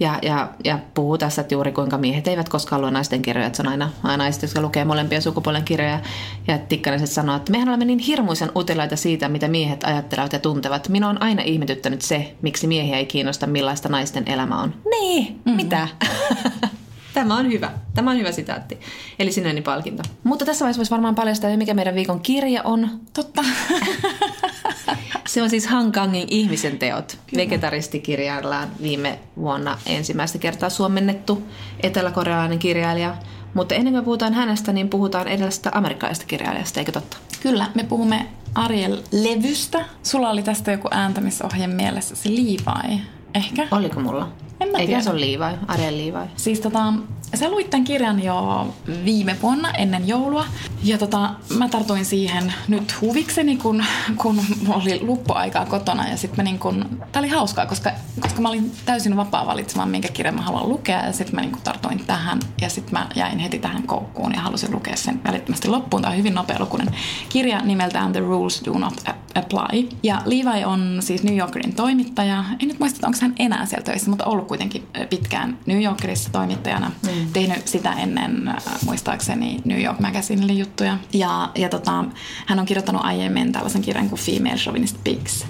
[0.00, 3.46] ja, ja, ja puhuu tässä, että juuri kuinka miehet eivät koskaan lue naisten kirjoja.
[3.46, 6.00] Että se on aina, aina naiset, jotka lukee molempia sukupuolen kirjoja.
[6.48, 10.38] Ja Tikkanen sitten sanoi, että mehän olemme niin hirmuisen utilaita siitä, mitä miehet ajattelevat ja
[10.38, 10.88] tuntevat.
[10.88, 14.74] Minua on aina ihmetyttänyt se, miksi miehiä ei kiinnosta, millaista naisten elämä on.
[14.90, 15.56] Niin, mm-hmm.
[15.56, 15.88] mitä?
[17.14, 17.70] Tämä on hyvä.
[17.94, 18.78] Tämä on hyvä sitaatti.
[19.18, 20.02] Eli sinäni palkinto.
[20.24, 23.00] Mutta tässä vaiheessa voisi varmaan paljastaa, mikä meidän viikon kirja on.
[23.14, 23.44] Totta.
[25.28, 27.18] Se on siis Han Kangin Ihmisen teot.
[27.36, 31.42] Vegetaristikirjaillaan viime vuonna ensimmäistä kertaa suomennettu
[31.82, 33.16] eteläkorealainen kirjailija.
[33.54, 37.16] Mutta ennen kuin puhutaan hänestä, niin puhutaan edellisestä amerikkalaisesta kirjailijasta, eikö totta?
[37.42, 39.84] Kyllä, me puhumme Ariel Levystä.
[40.02, 43.00] Sulla oli tästä joku ääntämisohje mielessä, se Levi,
[43.34, 43.68] ehkä?
[43.70, 44.32] Oliko mulla?
[44.60, 45.02] En mä Eikä tiedä.
[45.02, 46.30] se ole Levi, Ariel Levi.
[46.36, 46.92] Siis tota,
[47.34, 48.68] sä luit tämän kirjan jo
[49.04, 50.44] viime vuonna ennen joulua.
[50.84, 53.84] Ja tota, mä tartuin siihen nyt huvikseni, kun,
[54.16, 56.08] kun oli luppuaikaa kotona.
[56.08, 57.90] Ja sitten mä niin kun, tää oli hauskaa, koska,
[58.20, 61.06] koska mä olin täysin vapaa valitsemaan, minkä kirjan mä haluan lukea.
[61.06, 62.40] Ja sitten mä niin tartuin tähän.
[62.60, 66.02] Ja sitten mä jäin heti tähän koukkuun ja halusin lukea sen välittömästi loppuun.
[66.02, 66.94] Tämä on hyvin nopealukuinen
[67.28, 69.04] kirja nimeltään The Rules Do Not
[69.38, 69.88] Apply.
[70.02, 72.44] Ja Levi on siis New Yorkerin toimittaja.
[72.60, 76.90] En nyt muista, onko hän enää siellä töissä, mutta ollut kuitenkin pitkään New Yorkerissa toimittajana.
[77.02, 77.32] Mm.
[77.32, 80.98] Tehnyt sitä ennen muistaakseni New York Magazinelle juttuja.
[81.12, 82.04] Ja, ja tota,
[82.46, 85.46] hän on kirjoittanut aiemmin tällaisen kirjan kuin Female Chauvinist Pigs.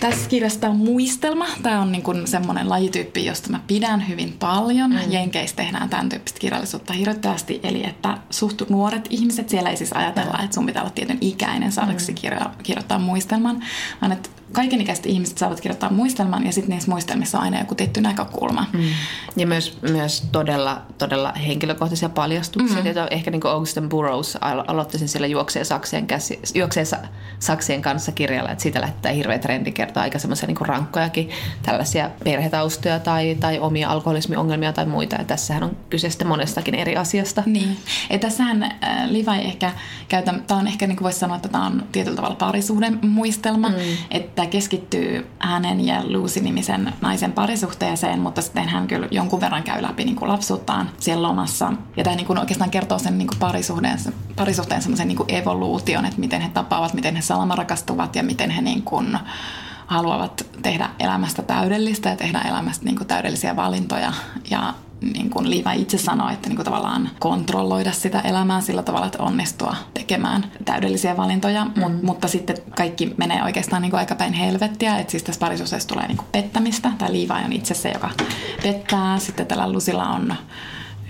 [0.00, 1.46] Tässä kirjasta on muistelma.
[1.62, 4.90] Tämä on niin kuin semmoinen lajityyppi, josta mä pidän hyvin paljon.
[4.90, 5.12] Mm.
[5.12, 7.60] Jenkeissä tehdään tämän tyyppistä kirjallisuutta hirveästi.
[7.62, 11.72] Eli että suht nuoret ihmiset, siellä ei siis ajatella, että sun pitää olla tietyn ikäinen
[11.72, 13.64] saadaksesi kirjo- kirjoittaa muistelman,
[14.00, 18.00] vaan että kaikenikäiset ihmiset saavat kirjoittaa muistelman ja sitten niissä muistelmissa on aina joku tietty
[18.00, 18.66] näkökulma.
[18.72, 18.80] Mm.
[19.36, 22.78] Ja myös, myös todella, todella henkilökohtaisia paljastuksia.
[22.78, 22.84] Mm.
[22.84, 26.98] Joita ehkä niin kuin Augustin Burroughs alo- aloittaisin siellä juoksee saksien, käsi, juoksee sa-
[27.38, 31.30] saksien kanssa kirjalla, että siitä lähtee hirveä trendi kertoa aika semmoisia niin rankkojakin
[31.62, 35.16] tällaisia perhetaustoja tai, tai omia alkoholismiongelmia tai muita.
[35.16, 37.42] Ja tässähän on kyse sitten monestakin eri asiasta.
[37.46, 37.76] Niin.
[38.10, 38.70] Ja tässähän äh,
[39.06, 39.72] Levi ehkä
[40.08, 43.68] käytä, tämä on ehkä niin kuin voisi sanoa, että tämä on tietyllä tavalla parisuhden muistelma,
[43.68, 43.76] mm.
[44.10, 50.04] että keskittyy hänen ja Lucy-nimisen naisen parisuhteeseen, mutta sitten hän kyllä jonkun verran käy läpi
[50.04, 51.72] niin kuin lapsuuttaan siellä lomassa.
[51.96, 53.98] Ja tämä niin kuin oikeastaan kertoo sen niin kuin parisuhteen,
[54.36, 58.62] parisuhteen semmoisen niin kuin evoluution, että miten he tapaavat, miten he salamarakastuvat ja miten he
[58.62, 59.18] niin kuin
[59.86, 64.12] haluavat tehdä elämästä täydellistä ja tehdä elämästä niin kuin täydellisiä valintoja.
[64.50, 69.06] Ja niin kuin Liiva itse sanoi, että niin kuin tavallaan kontrolloida sitä elämää sillä tavalla,
[69.06, 71.80] että onnistua tekemään täydellisiä valintoja, mm.
[71.80, 75.88] Mut, mutta sitten kaikki menee oikeastaan niin kuin aika päin helvettiä, että siis tässä parisuhteessa
[75.88, 78.10] tulee niin kuin pettämistä, tai Liiva on itse se, joka
[78.62, 80.34] pettää, sitten tällä Lusilla on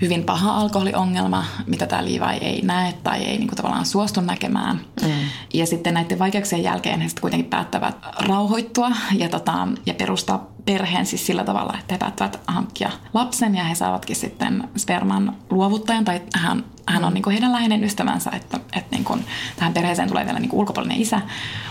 [0.01, 4.81] hyvin paha alkoholiongelma, mitä tämä Liiva ei näe tai ei niin kuin tavallaan suostu näkemään.
[5.01, 5.11] Mm.
[5.53, 7.95] Ja sitten näiden vaikeuksien jälkeen he sitten kuitenkin päättävät
[8.27, 13.63] rauhoittua ja, tota, ja perustaa perheen siis sillä tavalla, että he päättävät hankkia lapsen ja
[13.63, 18.59] he saavatkin sitten sperman luovuttajan tai hän, hän on niin kuin heidän läheinen ystävänsä, että,
[18.73, 21.21] että niin kuin tähän perheeseen tulee vielä niin kuin ulkopuolinen isä,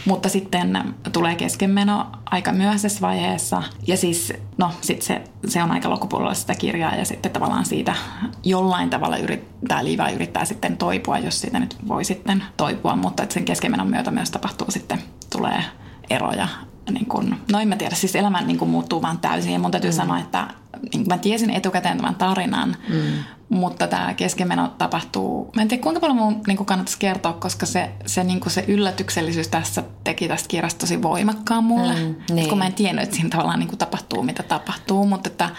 [0.05, 5.91] mutta sitten tulee keskenmeno aika myöhäisessä vaiheessa ja siis no sit se, se on aika
[5.91, 7.95] loppupuolella sitä kirjaa ja sitten tavallaan siitä
[8.45, 13.33] jollain tavalla yrittää, Liiva yrittää sitten toipua, jos siitä nyt voi sitten toipua, mutta että
[13.33, 14.99] sen keskenmenon myötä myös tapahtuu sitten,
[15.31, 15.65] tulee
[16.11, 16.49] eroja
[16.91, 19.53] niin kun, no en mä tiedä, siis elämä niin kun muuttuu vaan täysin.
[19.53, 19.97] Ja mun täytyy mm.
[19.97, 20.49] sanoa, että
[20.93, 23.25] niin mä tiesin etukäteen tämän tarinan, mm.
[23.49, 27.91] mutta tämä keskenmeno tapahtuu, mä en tiedä kuinka paljon mun niin kannattaisi kertoa, koska se,
[28.07, 31.95] se, niin se yllätyksellisyys tässä teki tästä kirjasta tosi voimakkaan mulle.
[31.95, 32.49] Mm, niin.
[32.49, 35.51] Kun mä en tiennyt, että siinä tavallaan niin tapahtuu, mitä tapahtuu, mutta että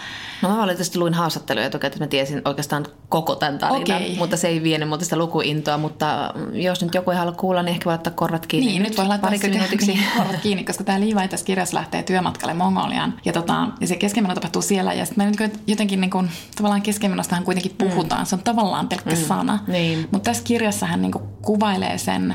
[0.42, 4.16] No mä valitettavasti luin haastatteluja etukäteen, että mä tiesin oikeastaan koko tämän tarinan, okay.
[4.16, 7.72] mutta se ei vienyt muuta sitä lukuintoa, mutta jos nyt joku ei halua kuulla, niin
[7.72, 8.72] ehkä voi laittaa korvat kiinni.
[8.72, 13.14] Niin, nyt voi laittaa minuutiksi korvat kiinni, koska tämä Liiva tässä kirjassa lähtee työmatkalle Mongoliaan
[13.24, 17.44] ja, tota, ja se keskimeno tapahtuu siellä ja sitten mä jotenkin niin kuin, tavallaan keskimenostahan
[17.44, 18.26] kuitenkin puhutaan, mm.
[18.26, 19.16] se on tavallaan pelkkä mm.
[19.16, 20.08] sana, niin.
[20.10, 22.34] mutta tässä kirjassa hän niin kuin kuvailee sen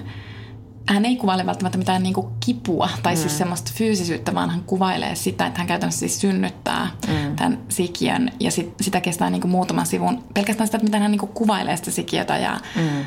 [0.89, 3.19] hän ei kuvaile välttämättä mitään niin kuin kipua tai mm.
[3.19, 7.35] siis semmoista fyysisyyttä, vaan hän kuvailee sitä, että hän käytännössä siis synnyttää mm.
[7.35, 10.23] tämän sikiön ja sit, sitä kestää niin kuin muutaman sivun.
[10.33, 13.05] Pelkästään sitä, että miten hän niin kuin kuvailee sitä sikiötä ja mm.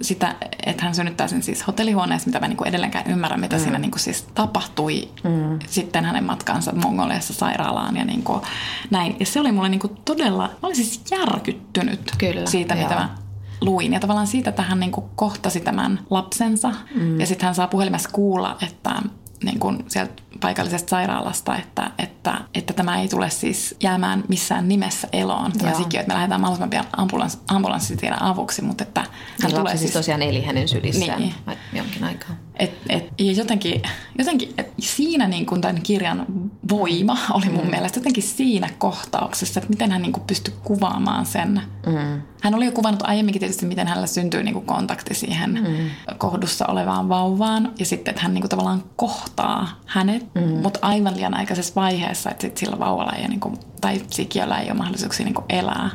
[0.00, 0.34] sitä,
[0.66, 3.62] että hän synnyttää sen siis hotellihuoneessa, mitä mä niin kuin edelleenkään ymmärrän, mitä mm.
[3.62, 5.08] siinä niin kuin siis tapahtui.
[5.24, 5.58] Mm.
[5.66, 8.42] Sitten hänen matkansa Mongoliassa sairaalaan ja niin kuin
[8.90, 9.16] näin.
[9.20, 12.82] Ja se oli mulle niin kuin todella, mä olin siis järkyttynyt Kyllä, siitä, joo.
[12.82, 13.21] mitä mä
[13.64, 13.92] luin.
[13.92, 16.72] Ja tavallaan siitä, että hän niin kuin kohtasi tämän lapsensa.
[16.94, 17.20] Mm.
[17.20, 19.02] Ja sitten hän saa puhelimessa kuulla, että
[19.44, 25.08] niin kuin sieltä paikallisesta sairaalasta, että, että, että tämä ei tule siis jäämään missään nimessä
[25.12, 25.52] eloon.
[25.52, 29.62] Tämä sikiö, että me lähdetään mahdollisimman pian ambulans, ambulanssitiedon avuksi, mutta että hän Niin tulee
[29.62, 31.34] lapsi siis siis tosiaan eli hänen sylissään niin.
[31.72, 32.36] jonkin aikaa.
[32.56, 33.82] Et, et, ja jotenkin,
[34.18, 36.26] jotenkin et siinä niin kuin tämän kirjan
[36.70, 37.70] voima oli mun mm.
[37.70, 41.62] mielestä jotenkin siinä kohtauksessa, että miten hän niin kuin pystyi kuvaamaan sen.
[41.86, 42.22] Mm.
[42.42, 45.90] Hän oli jo kuvannut aiemminkin tietysti, miten hänellä syntyy niin kuin kontakti siihen mm.
[46.18, 47.72] kohdussa olevaan vauvaan.
[47.78, 50.42] Ja sitten, että hän niin kuin tavallaan kohtaa hänet, mm.
[50.42, 54.70] mutta aivan liian aikaisessa vaiheessa, että sit sillä vauvalla ei niin kuin, tai sikiöllä ei
[54.70, 55.90] ole mahdollisuuksia niin kuin elää.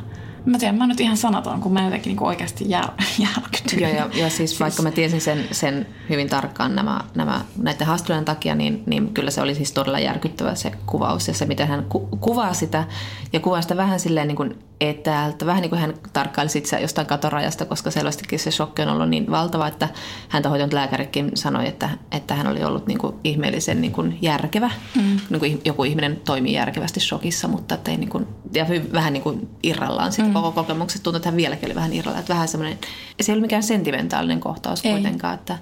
[0.48, 2.88] Mä tiedän, mä nyt ihan sanaton, kun mä jotenkin niin oikeasti jär,
[3.36, 3.82] järkytyin.
[3.82, 8.24] Joo, ja, ja siis vaikka mä tiesin sen, sen hyvin tarkkaan nämä, nämä, näiden haastattelujen
[8.24, 11.84] takia, niin, niin kyllä se oli siis todella järkyttävä se kuvaus ja se, miten hän
[11.88, 12.84] ku, kuvaa sitä
[13.32, 17.06] ja kuvaa sitä vähän silleen niin kuin etäältä, vähän niin kuin hän tarkkaili itse jostain
[17.06, 19.88] katorajasta, koska selvästikin se shokki on ollut niin valtava, että
[20.28, 24.70] häntä hoitanut lääkärikin sanoi, että, että hän oli ollut niin kuin ihmeellisen niin kuin järkevä,
[24.94, 25.18] mm.
[25.30, 29.22] niin kuin joku ihminen toimii järkevästi shokissa, mutta että ei niin kuin, ja vähän niin
[29.22, 30.36] kuin irrallaan siitä mm.
[30.42, 32.78] Koko kokemuksesta, tuntuu, että hän vieläkin oli vähän irrallaan, että vähän semmoinen,
[33.20, 34.92] se ei ollut mikään sentimentaalinen kohtaus Ei.
[34.92, 35.58] kuitenkaan, että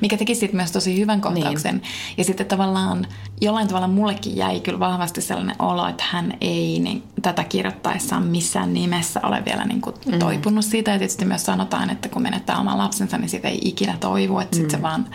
[0.00, 1.74] Mikä teki sitten myös tosi hyvän kohtauksen.
[1.74, 1.84] Niin.
[2.16, 3.06] Ja sitten tavallaan
[3.40, 8.74] jollain tavalla mullekin jäi kyllä vahvasti sellainen olo, että hän ei niin, tätä kirjoittaessaan missään
[8.74, 10.18] nimessä ole vielä niin kuin mm.
[10.18, 10.90] toipunut siitä.
[10.90, 14.38] Ja tietysti myös sanotaan, että kun menettää oman lapsensa, niin siitä ei ikinä toivu.
[14.38, 14.60] Että mm.
[14.60, 15.06] sitten se vaan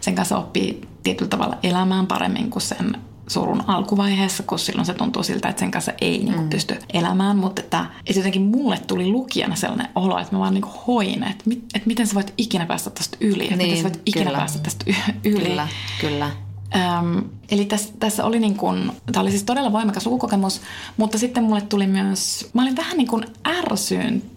[0.00, 2.98] sen kanssa oppii tietyllä tavalla elämään paremmin kuin sen
[3.28, 6.50] surun alkuvaiheessa, kun silloin se tuntuu siltä, että sen kanssa ei niin kuin, mm.
[6.50, 7.36] pysty elämään.
[7.36, 11.22] Mutta että, että jotenkin mulle tuli lukijana sellainen olo, että mä vaan niin kuin hoin,
[11.22, 13.44] että, mit, että miten sä voit ikinä päästä tästä yli.
[13.44, 14.38] Että miten Niin, sä voit ikinä kyllä.
[14.38, 14.84] päästä tästä
[15.24, 15.40] yli.
[15.40, 15.68] kyllä,
[16.00, 16.30] kyllä.
[16.76, 20.60] Öm, eli tässä, tässä oli niin kuin, tämä oli siis todella voimakas lukukokemus,
[20.96, 24.33] mutta sitten mulle tuli myös, mä olin vähän niin kuin ärsyyntynyt.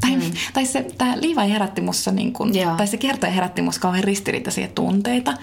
[0.00, 0.22] Tai, mm.
[0.54, 2.74] tai se, tämä Liivai herätti mussa, niin kuin, Joo.
[2.76, 5.34] tai se kertoja herätti mussa kauhean ristiriitaisia tunteita.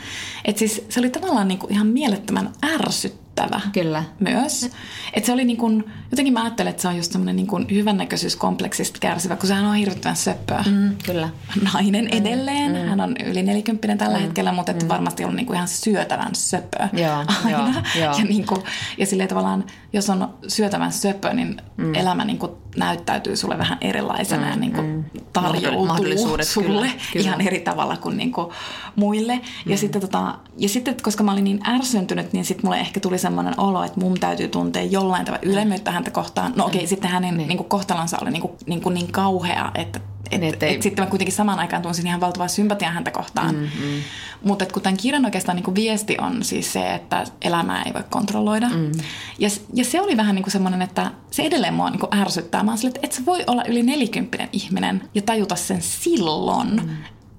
[0.46, 4.04] Että siis se oli tavallaan niin kuin ihan mielettömän ärsyttävä Kyllä.
[4.20, 4.70] myös.
[5.14, 7.68] Että se oli niin kuin, jotenkin mä ajattelen, että se on just semmoinen niin kuin
[7.72, 11.30] hyvännäköisyyskompleksista kärsivä, kun sehän on hirvittävän söppöä Mm, kyllä.
[11.74, 12.72] nainen edelleen.
[12.72, 12.90] Mm.
[12.90, 14.24] Hän on yli 40 tällä mm.
[14.24, 17.84] hetkellä, mutta että varmasti on niinku ihan syötävän söpö Joo, aina.
[18.00, 18.64] Ja, niinku,
[18.98, 21.96] ja silleen tavallaan, jos on syötävän söpö, niin mm.
[21.96, 24.50] elämä niinku näyttäytyy sulle vähän erilaisena mm.
[24.50, 25.04] ja niinku mm.
[25.34, 27.26] tarjoutuu Mahdollisuudet, sulle kyllä, kyllä.
[27.26, 28.54] ihan eri tavalla kuin niinku
[28.96, 29.36] muille.
[29.36, 29.72] Mm.
[29.72, 33.18] Ja, sitten tota, ja sitten, koska mä olin niin ärsyntynyt, niin sitten mulle ehkä tuli
[33.18, 36.54] semmoinen olo, että mun täytyy tuntea jollain tavalla ylemmyyttä häntä kohtaan.
[36.56, 37.48] No okei, okay, sitten hänen niin.
[37.48, 40.00] niinku, kohtalonsa oli niinku, niinku niin kauhea, että
[40.32, 43.56] et, et, et sitten mä kuitenkin samaan aikaan tunsin ihan valtavaa sympatiaa häntä kohtaan.
[43.56, 44.02] Mm-hmm.
[44.44, 48.70] Mutta kun tämän kirjan oikeastaan niin viesti on siis se, että elämää ei voi kontrolloida.
[48.70, 48.91] Mm.
[49.39, 52.63] Ja, ja se oli vähän niin kuin semmoinen, että se edelleen mua niin ärsyttää.
[52.63, 56.76] Mä oon silleen, että et sä voi olla yli nelikymppinen ihminen ja tajuta sen silloin.
[56.76, 56.89] Mm.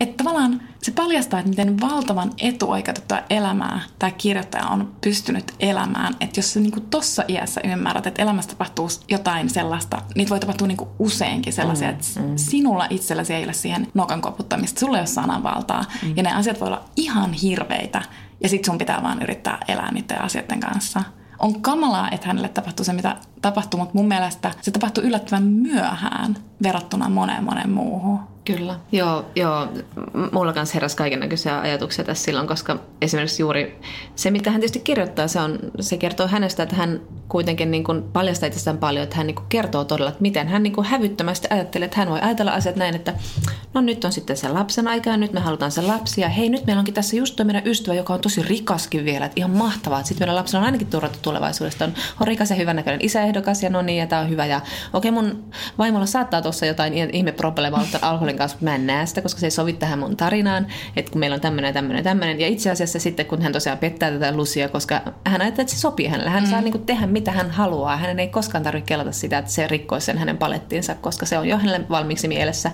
[0.02, 6.14] Että tavallaan se paljastaa, että miten valtavan etuoikeutettua elämää tämä kirjoittaja on pystynyt elämään.
[6.20, 10.68] Että jos sä niinku tossa iässä ymmärrät, että elämässä tapahtuu jotain sellaista, niitä voi tapahtua
[10.68, 12.32] niinku useinkin sellaisia, että mm.
[12.36, 15.84] sinulla itselläsi ei ole siihen nokan koputtamista, sulla ei ole sananvaltaa.
[16.02, 16.16] Mm.
[16.16, 18.02] Ja ne asiat voi olla ihan hirveitä
[18.42, 21.02] ja sit sun pitää vaan yrittää elää niiden asioiden kanssa.
[21.38, 26.36] On kamalaa, että hänelle tapahtui se, mitä tapahtui, mutta mun mielestä se tapahtui yllättävän myöhään
[26.62, 28.31] verrattuna moneen moneen muuhun.
[28.44, 28.78] Kyllä.
[28.92, 29.68] Joo, joo.
[30.32, 33.78] Mulla kanssa heräsi kaiken näköisiä ajatuksia tässä silloin, koska esimerkiksi juuri
[34.14, 38.02] se, mitä hän tietysti kirjoittaa, se, on, se kertoo hänestä, että hän kuitenkin niin kuin
[38.02, 41.48] paljastaa itsestään paljon, että hän niin kuin kertoo todella, että miten hän niin kuin hävyttömästi
[41.50, 43.14] ajattelee, että hän voi ajatella asiat näin, että
[43.74, 46.48] no nyt on sitten se lapsen aika ja nyt me halutaan se lapsi ja hei
[46.48, 49.50] nyt meillä onkin tässä just tuo meidän ystävä, joka on tosi rikaskin vielä, että ihan
[49.50, 53.62] mahtavaa, että sitten meidän lapsella on ainakin turvattu tulevaisuudesta, on, on rikas ja hyvännäköinen isäehdokas
[53.62, 54.60] ja no niin ja tämä on hyvä ja
[54.92, 55.44] okei mun
[55.78, 57.84] vaimolla saattaa tuossa jotain ihme probleemaa
[58.32, 60.66] alkoholin kanssa, mutta mä en näe sitä, koska se ei sovi tähän mun tarinaan,
[60.96, 62.40] että kun meillä on tämmöinen ja tämmöinen ja tämmöinen.
[62.40, 64.94] Ja itse asiassa sitten, kun hän tosiaan pettää tätä Lucia, koska
[65.26, 66.30] hän ajattelee, että se sopii hänelle.
[66.30, 66.50] Hän mm.
[66.50, 67.96] saa niin kuin tehdä mitä hän haluaa.
[67.96, 71.48] Hänen ei koskaan tarvitse kelata sitä, että se rikkoisi sen hänen palettiinsa, koska se on
[71.48, 72.70] jo hänelle valmiiksi mielessä.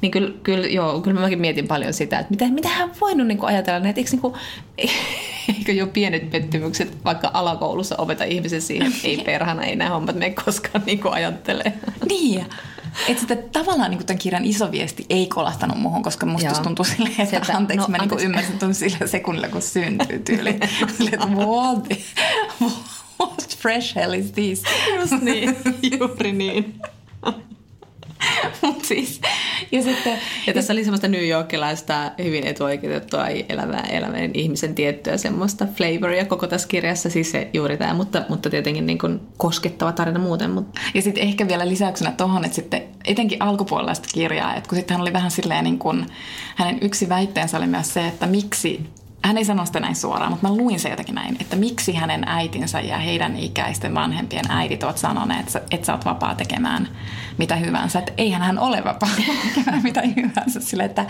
[0.00, 3.38] Niin kyllä, kyllä, joo, kyllä mäkin mietin paljon sitä, että mitä, mitä hän voinut niin
[3.38, 4.00] kuin ajatella näitä.
[4.00, 4.34] Eikö, niin kuin,
[5.58, 10.16] eikö jo pienet pettymykset vaikka alakoulussa opeta ihmisen siihen, että ei perhana, ei nämä hommat
[10.16, 11.72] me koskaan niin kuin ajattelee.
[12.08, 12.46] Niin.
[13.08, 16.62] Että sitä tavallaan niin tämän kirjan iso viesti ei kolahtanut muuhun, koska musta Joo.
[16.62, 18.26] tuntuu silleen, että Sieltä- anteeksi, no, mä niin anteeksi.
[18.26, 20.58] ymmärsin tuon sillä sekunnilla, kun syntyy tyyli.
[20.96, 21.88] silleen, että what,
[23.20, 24.62] what fresh hell is this?
[25.00, 25.56] Just niin,
[25.98, 26.80] juuri niin.
[28.62, 29.20] Mut siis,
[29.72, 35.66] ja sitten, Ja tässä oli semmoista New Yorkilaista hyvin etuoikeutettua elävää elävän ihmisen tiettyä semmoista
[35.74, 40.18] flavoria koko tässä kirjassa, siis se juuri tämä, mutta, mutta tietenkin niin kuin koskettava tarina
[40.18, 40.50] muuten.
[40.50, 44.94] Mutta ja sitten ehkä vielä lisäyksenä tuohon, että sitten etenkin alkupuolella kirjaa, että kun sitten
[44.94, 46.06] hän oli vähän silleen niin kuin,
[46.56, 48.80] hänen yksi väitteensä oli myös se, että miksi
[49.24, 52.24] hän ei sano sitä näin suoraan, mutta mä luin se jotenkin näin, että miksi hänen
[52.26, 56.88] äitinsä ja heidän ikäisten vanhempien äidit ovat sanoneet, että sä, että sä oot vapaa tekemään
[57.38, 57.98] mitä hyvänsä.
[57.98, 59.08] Että eihän hän ole vapaa
[59.54, 60.60] tekemään mitä hyvänsä.
[60.60, 61.06] Sille, että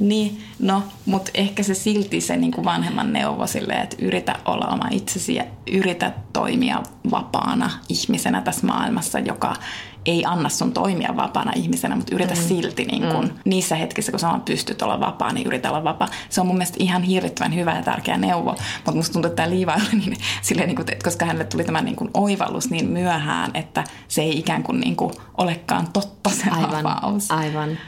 [0.00, 4.66] niin, no, mutta ehkä se silti se niin kuin vanhemman neuvo sille, että yritä olla
[4.66, 9.56] oma itsesi ja yritä toimia vapaana ihmisenä tässä maailmassa, joka
[10.06, 12.40] ei anna sun toimia vapaana ihmisenä, mutta yritä mm.
[12.40, 13.30] silti niin kun, mm.
[13.44, 16.08] niissä hetkissä, kun sä pystyt olla vapaa, niin yritä olla vapaa.
[16.28, 19.54] Se on mun mielestä ihan hirvittävän hyvä ja tärkeä neuvo, mutta musta tuntuu, että tämä
[19.54, 22.88] Liiva oli niin, silleen, niin kuin, että koska hänelle tuli tämä niin kuin oivallus niin
[22.88, 27.30] myöhään, että se ei ikään kuin, niin kuin olekaan totta se aivan, vapaus.
[27.30, 27.78] Aivan.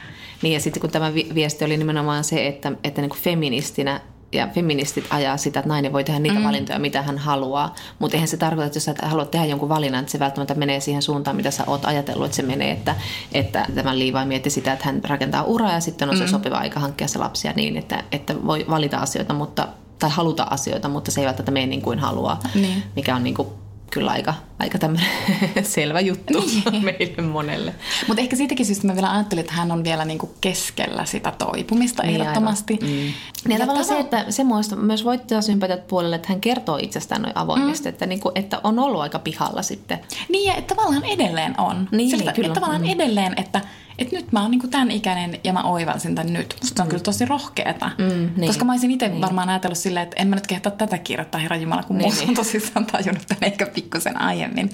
[0.42, 4.00] Niin ja sitten kun tämä viesti oli nimenomaan se, että, että niin kuin feministinä
[4.32, 6.44] ja feministit ajaa sitä, että nainen voi tehdä niitä mm.
[6.44, 7.74] valintoja, mitä hän haluaa.
[7.98, 10.80] Mutta eihän se tarkoita, että jos sä haluat tehdä jonkun valinnan, että se välttämättä menee
[10.80, 12.70] siihen suuntaan, mitä sä oot ajatellut, että se menee.
[12.70, 12.96] Että,
[13.32, 16.18] että tämän liivaa mietti sitä, että hän rakentaa uraa ja sitten on mm.
[16.18, 19.68] se sopiva aika hankkia se lapsia niin, että, että voi valita asioita, mutta
[19.98, 22.82] tai haluta asioita, mutta se ei välttämättä mene niin kuin haluaa, niin.
[22.96, 23.48] mikä on niin kuin
[23.92, 25.08] kyllä aika, aika tämmöinen
[25.62, 26.84] selvä juttu niin.
[26.98, 27.74] meille monelle.
[28.08, 32.02] Mutta ehkä siitäkin syystä mä vielä ajattelin, että hän on vielä niinku keskellä sitä toipumista
[32.02, 32.78] niin ehdottomasti.
[32.82, 32.86] Mm.
[32.88, 33.14] Niin
[33.48, 35.04] ja tavallaan se, että se muista myös
[35.40, 37.88] sympatiat puolelle, että hän kertoo itsestään noin avoimesti, mm.
[37.88, 39.98] että, niinku, että on ollut aika pihalla sitten.
[40.28, 41.88] Niin ja että tavallaan edelleen on.
[41.90, 42.46] Niin, Siltä, kyllä.
[42.46, 42.90] Että tavallaan mm.
[42.90, 43.60] edelleen, että
[44.02, 46.56] että nyt mä oon niinku tämän ikäinen ja mä oivalsin tämän nyt.
[46.62, 46.90] Musta se on mm.
[46.90, 47.90] kyllä tosi rohkeeta.
[47.98, 48.46] Mm, niin.
[48.46, 49.20] Koska mä olisin itse niin.
[49.20, 52.28] varmaan ajatellut silleen, että en mä nyt kehtaa tätä kirjoittaa, herra Jumala, kun niin, niin.
[52.28, 54.70] on tosissaan tajunnut tämän ehkä pikkusen aiemmin.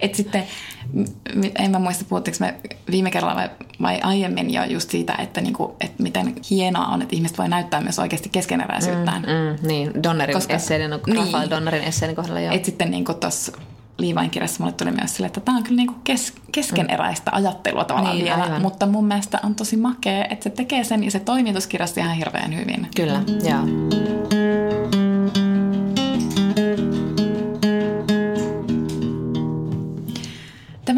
[0.00, 0.44] Että sitten,
[1.58, 2.54] en mä muista puhuttiinko me
[2.90, 3.50] viime kerralla vai,
[3.82, 7.80] vai aiemmin jo just siitä, että, niinku, että miten hienoa on, että ihmiset voi näyttää
[7.80, 9.22] myös oikeasti keskeneräisyyttään.
[9.22, 12.54] Mm, mm, niin, Donnerin Koska, esseiden, niin, Rafael Donnerin esseiden kohdalla joo.
[12.54, 13.52] Että sitten niin tuossa
[13.98, 18.16] Liivain kirjassa mulle tuli myös sille, että tämä on kyllä niinku kes, keskeneräistä ajattelua tavallaan
[18.16, 18.62] niin, vielä, aivan.
[18.62, 22.00] mutta mun mielestä on tosi makea, että se tekee sen ja se toimii tuossa kirjassa
[22.00, 22.88] ihan hirveän hyvin.
[22.96, 24.37] Kyllä, joo.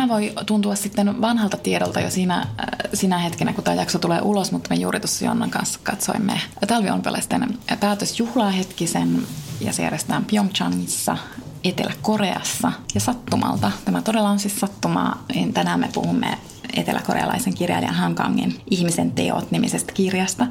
[0.01, 2.47] Tämä voi tuntua sitten vanhalta tiedolta jo siinä, äh,
[2.95, 7.59] siinä hetkenä, kun tämä jakso tulee ulos, mutta me juuri tuossa Jonnan kanssa katsoimme talvionpelaisten
[7.81, 9.23] päätösjuhlaa hetkisen
[9.61, 11.17] ja se järjestetään Pyeongchangissa
[11.65, 13.73] Etelä-Koreassa ja sattumalta.
[13.85, 15.25] Tämä todella on siis sattumaa.
[15.35, 16.39] Niin tänään me puhumme
[16.77, 20.47] eteläkorealaisen kirjailijan Han Kangin Ihmisen teot nimisestä kirjasta.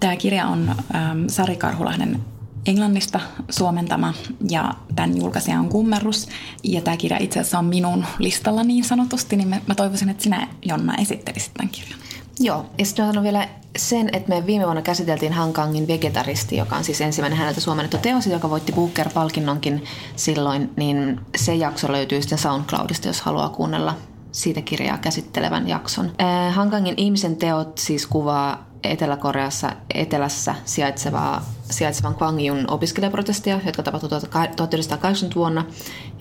[0.00, 2.24] Tämä kirja on ähm, Sari Karhulahden
[2.66, 4.14] englannista suomentama
[4.50, 6.28] ja tämän julkaisija on Kummerus.
[6.64, 10.48] Ja tämä kirja itse asiassa on minun listalla niin sanotusti, niin mä toivoisin, että sinä
[10.64, 11.98] Jonna esittelisit tämän kirjan.
[12.40, 13.48] Joo, ja sitten sanon vielä
[13.78, 18.26] sen, että me viime vuonna käsiteltiin Hankangin Vegetaristi, joka on siis ensimmäinen häneltä suomennettu teos,
[18.26, 19.84] joka voitti Booker-palkinnonkin
[20.16, 23.94] silloin, niin se jakso löytyy sitten SoundCloudista, jos haluaa kuunnella
[24.32, 26.12] siitä kirjaa käsittelevän jakson.
[26.20, 35.36] Äh, Hankangin ihmisen teot siis kuvaa Etelä-Koreassa etelässä sijaitsevaa, sijaitsevan Kwangyun opiskelijaprotestia, jotka tapahtui 1980
[35.36, 35.64] vuonna.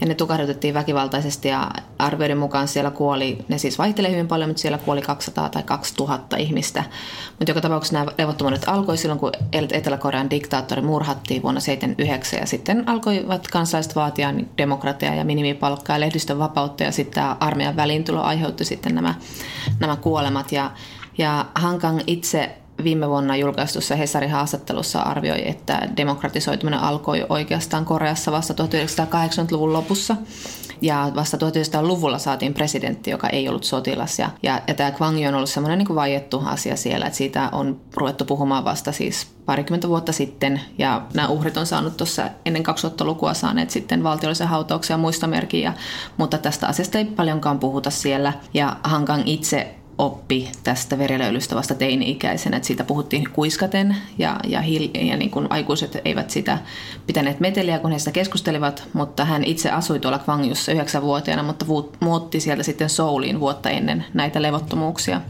[0.01, 4.62] Ja ne tukahdutettiin väkivaltaisesti ja arvioiden mukaan siellä kuoli, ne siis vaihtelee hyvin paljon, mutta
[4.62, 6.84] siellä kuoli 200 tai 2000 ihmistä.
[7.29, 12.89] Mutta joka tapauksessa nämä levottomuudet alkoi silloin, kun Etelä-Korean diktaattori murhattiin vuonna 1979 ja sitten
[12.89, 18.65] alkoivat kansalaiset vaatia demokratiaa ja minimipalkkaa ja lehdistön vapautta ja sitten tämä armeijan väliintulo aiheutti
[18.65, 19.15] sitten nämä,
[19.79, 20.71] nämä kuolemat ja
[21.17, 28.53] ja Hankang itse viime vuonna julkaistussa Hesarin haastattelussa arvioi, että demokratisoituminen alkoi oikeastaan Koreassa vasta
[28.53, 30.15] 1980-luvun lopussa.
[30.81, 34.19] Ja vasta 1900-luvulla saatiin presidentti, joka ei ollut sotilas.
[34.19, 37.81] Ja, ja, ja tämä Kwang on ollut semmoinen niin vaiettu asia siellä, että siitä on
[37.93, 40.61] ruvettu puhumaan vasta siis parikymmentä vuotta sitten.
[40.77, 45.71] Ja nämä uhrit on saanut tuossa ennen 2000-lukua saaneet sitten valtiollisen hautauksen ja muistomerkin.
[46.17, 48.33] mutta tästä asiasta ei paljonkaan puhuta siellä.
[48.53, 55.05] Ja Hankang itse oppi tästä verilöylystä vasta teini-ikäisenä, että siitä puhuttiin kuiskaten ja, ja, hil-
[55.05, 56.58] ja niin kuin aikuiset eivät sitä
[57.08, 61.65] pitäneet meteliä, kun he sitä keskustelivat, mutta hän itse asui tuolla Kwangjussa yhdeksänvuotiaana, mutta
[61.99, 65.21] muutti sieltä sitten Souliin vuotta ennen näitä levottomuuksia.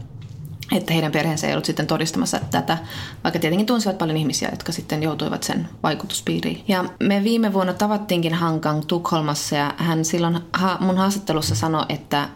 [0.72, 2.78] Että heidän perheensä ei ollut sitten todistamassa tätä,
[3.24, 6.64] vaikka tietenkin tunsivat paljon ihmisiä, jotka sitten joutuivat sen vaikutuspiiriin.
[6.68, 10.38] Ja me viime vuonna tavattiinkin Hankang Tukholmassa ja hän silloin
[10.80, 12.28] mun haastattelussa sanoi, että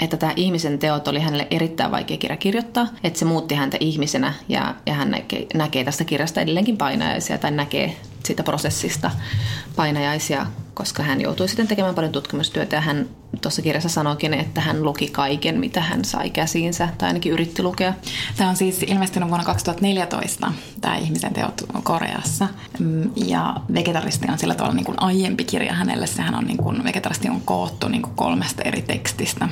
[0.00, 4.34] että tämä ihmisen teot oli hänelle erittäin vaikea kirja kirjoittaa, että se muutti häntä ihmisenä
[4.48, 9.10] ja, ja hän näkee, näkee tästä kirjasta edelleenkin painajaisia tai näkee siitä prosessista
[9.76, 13.08] painajaisia, koska hän joutui sitten tekemään paljon tutkimustyötä ja hän
[13.42, 17.94] tuossa kirjassa sanoikin, että hän luki kaiken, mitä hän sai käsiinsä tai ainakin yritti lukea.
[18.36, 22.48] Tämä on siis ilmestynyt vuonna 2014, tämä Ihmisen teot Koreassa.
[22.78, 26.06] Mm, ja Vegetaristi on sillä tavalla niin kuin aiempi kirja hänelle.
[26.06, 29.48] Sehän on niin kuin, Vegetaristi on koottu niin kuin kolmesta eri tekstistä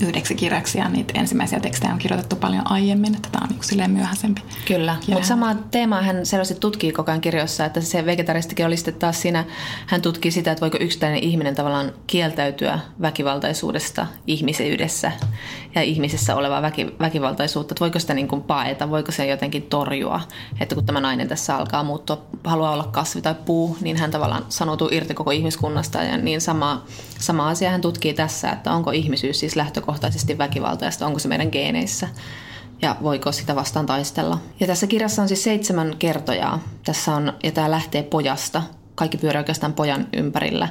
[0.00, 3.90] yhdeksi kirjaksi ja niitä ensimmäisiä tekstejä on kirjoitettu paljon aiemmin, että tämä on niin silleen
[3.90, 4.42] myöhäisempi.
[4.64, 8.94] Kyllä, mutta samaa teemaa hän selvästi tutkii koko ajan kirjoissa, että se vegetaristikin oli sitten
[8.94, 9.44] taas siinä,
[9.86, 15.12] hän tutkii sitä, että voiko yksittäinen ihminen tavallaan kieltäytyä väkivaltaisuudesta ihmisyydessä
[15.74, 20.20] ja ihmisessä olevaa väki, väkivaltaisuutta, että voiko sitä niin kuin paeta, voiko se jotenkin torjua,
[20.60, 24.44] että kun tämä nainen tässä alkaa muuttua, haluaa olla kasvi tai puu, niin hän tavallaan
[24.48, 26.84] sanoutuu irti koko ihmiskunnasta ja niin sama,
[27.20, 32.08] sama asia hän tutkii tässä, että onko ihmisyys siis lähtökohtaisesti väkivaltaista, onko se meidän geeneissä
[32.82, 34.38] ja voiko sitä vastaan taistella.
[34.60, 36.62] Ja tässä kirjassa on siis seitsemän kertojaa.
[36.84, 38.62] Tässä on, ja tämä lähtee pojasta.
[38.94, 40.68] Kaikki pyörii oikeastaan pojan ympärillä.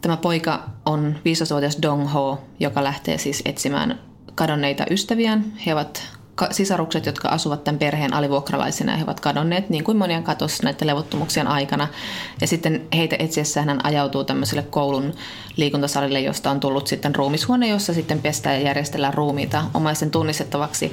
[0.00, 4.00] Tämä poika on 15-vuotias Dong Ho, joka lähtee siis etsimään
[4.34, 5.52] kadonneita ystäviään.
[5.66, 6.08] He ovat
[6.50, 11.48] sisarukset, jotka asuvat tämän perheen alivuokralaisina, he ovat kadonneet, niin kuin monia katos näiden levottomuuksien
[11.48, 11.88] aikana.
[12.40, 15.14] Ja sitten heitä etsiessä hän ajautuu tämmöiselle koulun
[15.56, 20.92] liikuntasalille, josta on tullut sitten ruumishuone, jossa sitten pestään ja järjestellään ruumiita omaisen tunnistettavaksi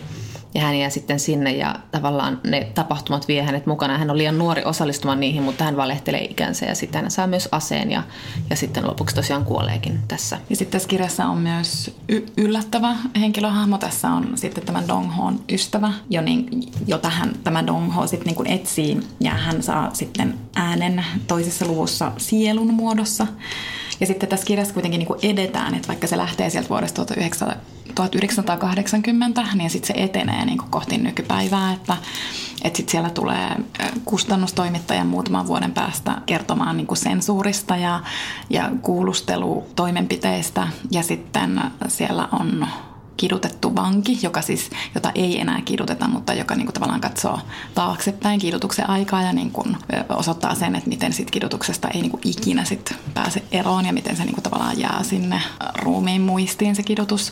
[0.54, 3.97] ja hän jää sitten sinne ja tavallaan ne tapahtumat vie hänet mukana.
[3.97, 7.50] Hän on liian nuori osallistumaan niihin, mutta hän valehtelee ikänsä ja sitten hän saa myös
[7.52, 8.04] aseen ja,
[8.50, 10.39] ja sitten lopuksi tosiaan kuoleekin tässä.
[10.50, 13.78] Ja sitten tässä kirjassa on myös y- yllättävä henkilöhahmo.
[13.78, 16.50] Tässä on sitten tämä Donghoon ystävä, jo niin,
[16.88, 22.74] jota hän, tämä Dongho sitten niin etsii ja hän saa sitten äänen toisessa luvussa sielun
[22.74, 23.28] muodossa.
[24.00, 27.06] Ja sitten tässä kirjassa kuitenkin niin kuin edetään, että vaikka se lähtee sieltä vuodesta
[27.95, 31.97] 1980, niin sitten se etenee niin kuin kohti nykypäivää, että,
[32.64, 33.50] että sitten siellä tulee
[34.06, 38.00] kustannustoimittaja muutaman vuoden päästä kertomaan niin kuin sensuurista ja,
[38.50, 40.68] ja kuulustelutoimenpiteistä.
[40.91, 42.68] Ja sitten siellä on
[43.20, 47.40] kidutettu vanki, joka siis, jota ei enää kiduteta, mutta joka niin kuin tavallaan katsoo
[47.76, 49.78] taaksepäin kidutuksen aikaa ja niin kuin
[50.10, 54.16] osoittaa sen, että miten sit kidutuksesta ei niin kuin ikinä sit pääse eroon ja miten
[54.16, 55.42] se niin kuin tavallaan jää sinne
[55.76, 57.32] ruumiin muistiin se kidutus.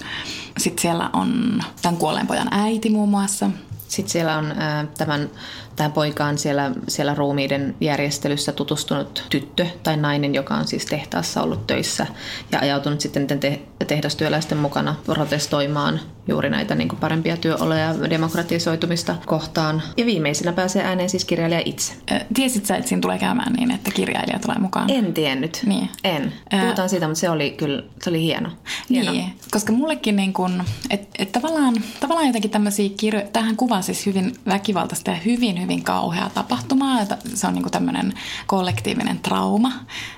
[0.57, 3.49] Sitten siellä on tämän kuolleen pojan äiti muun muassa.
[3.87, 5.29] Sitten siellä on äh, tämän
[5.77, 11.41] Tämä poika on siellä, siellä ruumiiden järjestelyssä tutustunut tyttö tai nainen, joka on siis tehtaassa
[11.41, 12.07] ollut töissä
[12.51, 19.15] ja ajautunut sitten te- tehdastyöläisten mukana protestoimaan juuri näitä niin kuin parempia työoloja ja demokratisoitumista
[19.25, 19.83] kohtaan.
[19.97, 21.93] Ja viimeisenä pääsee ääneen siis kirjailija itse.
[22.33, 24.89] Tiesit sä, että siinä tulee käymään niin, että kirjailija tulee mukaan?
[24.89, 25.63] En tiennyt.
[25.65, 25.89] Niin.
[26.03, 26.33] En.
[26.61, 28.49] Puhutaan siitä, mutta se oli kyllä se oli hieno.
[28.89, 29.11] hieno.
[29.11, 34.05] Niin, koska mullekin niin kuin, että et tavallaan, tavallaan jotenkin tämmöisiä kirjoja, tähän kuvaa siis
[34.05, 36.99] hyvin väkivaltaista ja hyvin, hyvin kauhea tapahtuma.
[37.33, 38.13] Se on niin kuin tämmöinen
[38.47, 39.71] kollektiivinen trauma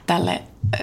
[0.08, 0.42] tälle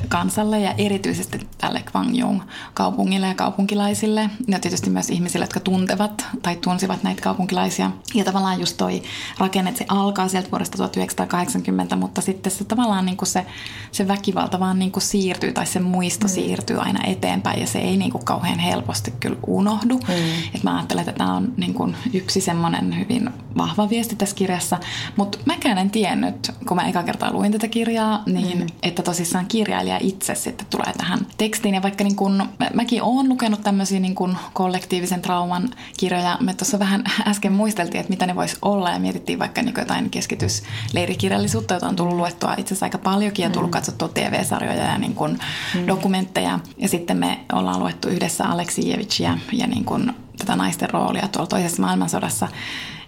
[0.09, 2.41] kansalle ja erityisesti tälle Gwangyong
[2.75, 4.31] kaupungille ja kaupunkilaisille.
[4.49, 7.91] Ja tietysti myös ihmisille, jotka tuntevat tai tunsivat näitä kaupunkilaisia.
[8.15, 9.03] Ja tavallaan just toi
[9.39, 13.47] rakenne, että se alkaa sieltä vuodesta 1980, mutta sitten se tavallaan niin kuin se,
[13.93, 16.31] se väkivalta vaan niin kuin siirtyy tai se muisto mm.
[16.31, 19.95] siirtyy aina eteenpäin ja se ei niin kuin kauhean helposti kyllä unohdu.
[19.95, 20.15] Mm.
[20.55, 24.79] Et mä ajattelen, että tämä on niin kuin yksi semmoinen hyvin vahva viesti tässä kirjassa,
[25.17, 28.67] mutta mäkään en tiennyt, kun mä eka kertaa luin tätä kirjaa, niin mm.
[28.83, 31.75] että tosissaan kirja kirjailija itse sitten tulee tähän tekstiin.
[31.75, 36.79] Ja vaikka niin kun, mäkin olen lukenut tämmöisiä niin kun kollektiivisen trauman kirjoja, me tuossa
[36.79, 41.89] vähän äsken muisteltiin, että mitä ne vois olla ja mietittiin vaikka niin jotain keskitysleirikirjallisuutta, jota
[41.89, 43.73] on tullut luettua itse asiassa aika paljonkin ja tullut mm.
[43.73, 45.39] katsottua TV-sarjoja ja niin kun
[45.75, 45.87] mm.
[45.87, 46.61] dokumentteja.
[46.79, 51.83] Ja sitten me ollaan luettu yhdessä Aleksijevicia ja niin kun tätä naisten roolia tuolla toisessa
[51.83, 52.49] maailmansodassa.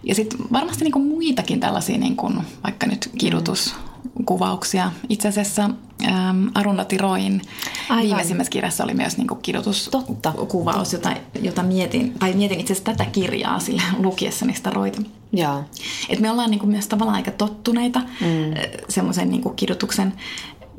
[0.02, 3.74] Ja sitten varmasti niin muitakin tällaisia, niin kuin vaikka nyt kidutus,
[4.26, 4.92] kuvauksia.
[5.08, 5.70] Itse asiassa
[6.04, 7.42] ähm, Arundhati Roin
[7.88, 8.04] Aivan.
[8.06, 13.58] viimeisimmässä kirjassa oli myös niin kidutuskuvaus, jota, jota mietin, tai mietin itse asiassa tätä kirjaa
[13.58, 15.02] sillä lukiessani sitä Roita.
[15.32, 15.64] Jaa.
[16.08, 18.52] Et me ollaan niin kuin myös tavallaan aika tottuneita mm.
[18.52, 18.58] Äh,
[18.88, 20.12] semmoisen niin kidutuksen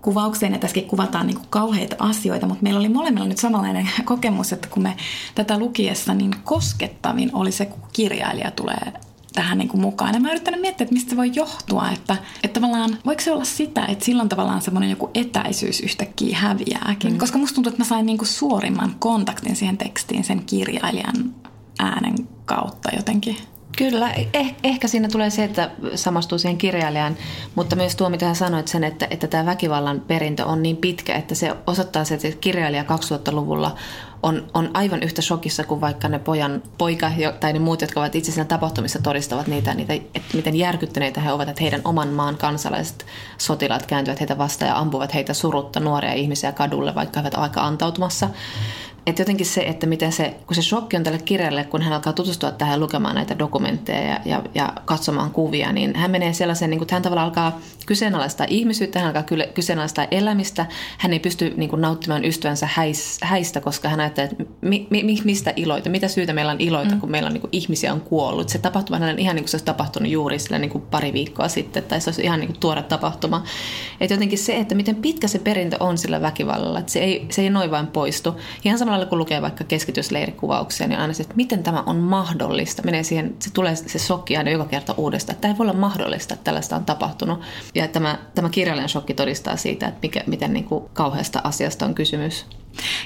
[0.02, 4.54] kuvaukseen, ja tässäkin kuvataan niin kuin kauheita asioita, mutta meillä oli molemmilla nyt samanlainen kokemus,
[4.54, 4.98] että kun me
[5.36, 8.94] tätä lukiessa, niin koskettavin oli se, kun kirjailija tulee
[9.40, 10.14] tähän niin kuin mukaan.
[10.14, 13.44] Ja mä yrittänyt miettiä, että mistä se voi johtua, että, että tavallaan voiko se olla
[13.44, 17.14] sitä, että silloin tavallaan semmoinen joku etäisyys yhtäkkiä häviääkin.
[17.14, 17.20] Mm.
[17.20, 21.36] Koska musta tuntuu, että mä sain niin kuin suorimman kontaktin siihen tekstiin sen kirjailijan
[21.80, 22.16] äänen
[22.46, 23.38] kautta jotenkin.
[23.80, 27.18] Kyllä, eh, ehkä siinä tulee se, että samastuu siihen kirjailijan,
[27.56, 31.16] mutta myös tuo, mitä hän sanoit sen, että, että tämä väkivallan perintö on niin pitkä,
[31.16, 33.76] että se osoittaa se, että kirjailija 2000-luvulla
[34.24, 38.16] on, on aivan yhtä shokissa kuin vaikka ne pojan, poika tai ne muut, jotka ovat
[38.16, 42.38] itse siinä tapahtumissa todistavat niitä, niitä että miten järkyttyneitä he ovat, että heidän oman maan
[42.38, 43.06] kansalaiset
[43.38, 47.62] sotilaat kääntyvät heitä vastaan ja ampuvat heitä surutta nuoria ihmisiä kadulle, vaikka he ovat aika
[47.62, 48.30] antautumassa.
[49.10, 52.14] Että jotenkin se, että miten se, kun se shokki on tälle kirjalle, kun hän alkaa
[52.14, 56.80] tutustua tähän lukemaan näitä dokumentteja ja, ja, ja katsomaan kuvia, niin hän menee sellaiseen, niin
[56.80, 60.66] kuin, että hän tavallaan alkaa kyseenalaistaa ihmisyyttä, hän alkaa kyseenalaistaa elämistä,
[60.98, 65.22] hän ei pysty niin kuin, nauttimaan ystävänsä häis, häistä, koska hän ajattelee, että mi, mi,
[65.24, 67.00] mistä iloita, mitä syytä meillä on iloita, mm.
[67.00, 68.50] kun meillä on niin kuin, ihmisiä on kuollut.
[68.50, 71.48] Se tapahtuma on ihan niin kuin se olisi tapahtunut juuri sillä, niin kuin pari viikkoa
[71.48, 73.44] sitten, tai se olisi ihan niin kuin, tuore tapahtuma.
[74.02, 77.42] Että jotenkin se, että miten pitkä se perintö on sillä väkivallalla, että se ei, se
[77.42, 78.40] ei noin vain poistu.
[78.64, 82.82] Ihan samalla kun lukee vaikka keskitysleirikuvauksia, niin aina se, että miten tämä on mahdollista.
[82.86, 86.34] Menee siihen, se tulee se shokki aina joka kerta uudestaan, tämä ei voi olla mahdollista,
[86.34, 87.40] että tällaista on tapahtunut.
[87.76, 91.96] Ja tämä, tämä kirjallinen shokki todistaa siitä, että mikä, miten niin kuin kauheasta asiasta on
[91.96, 92.46] kysymys.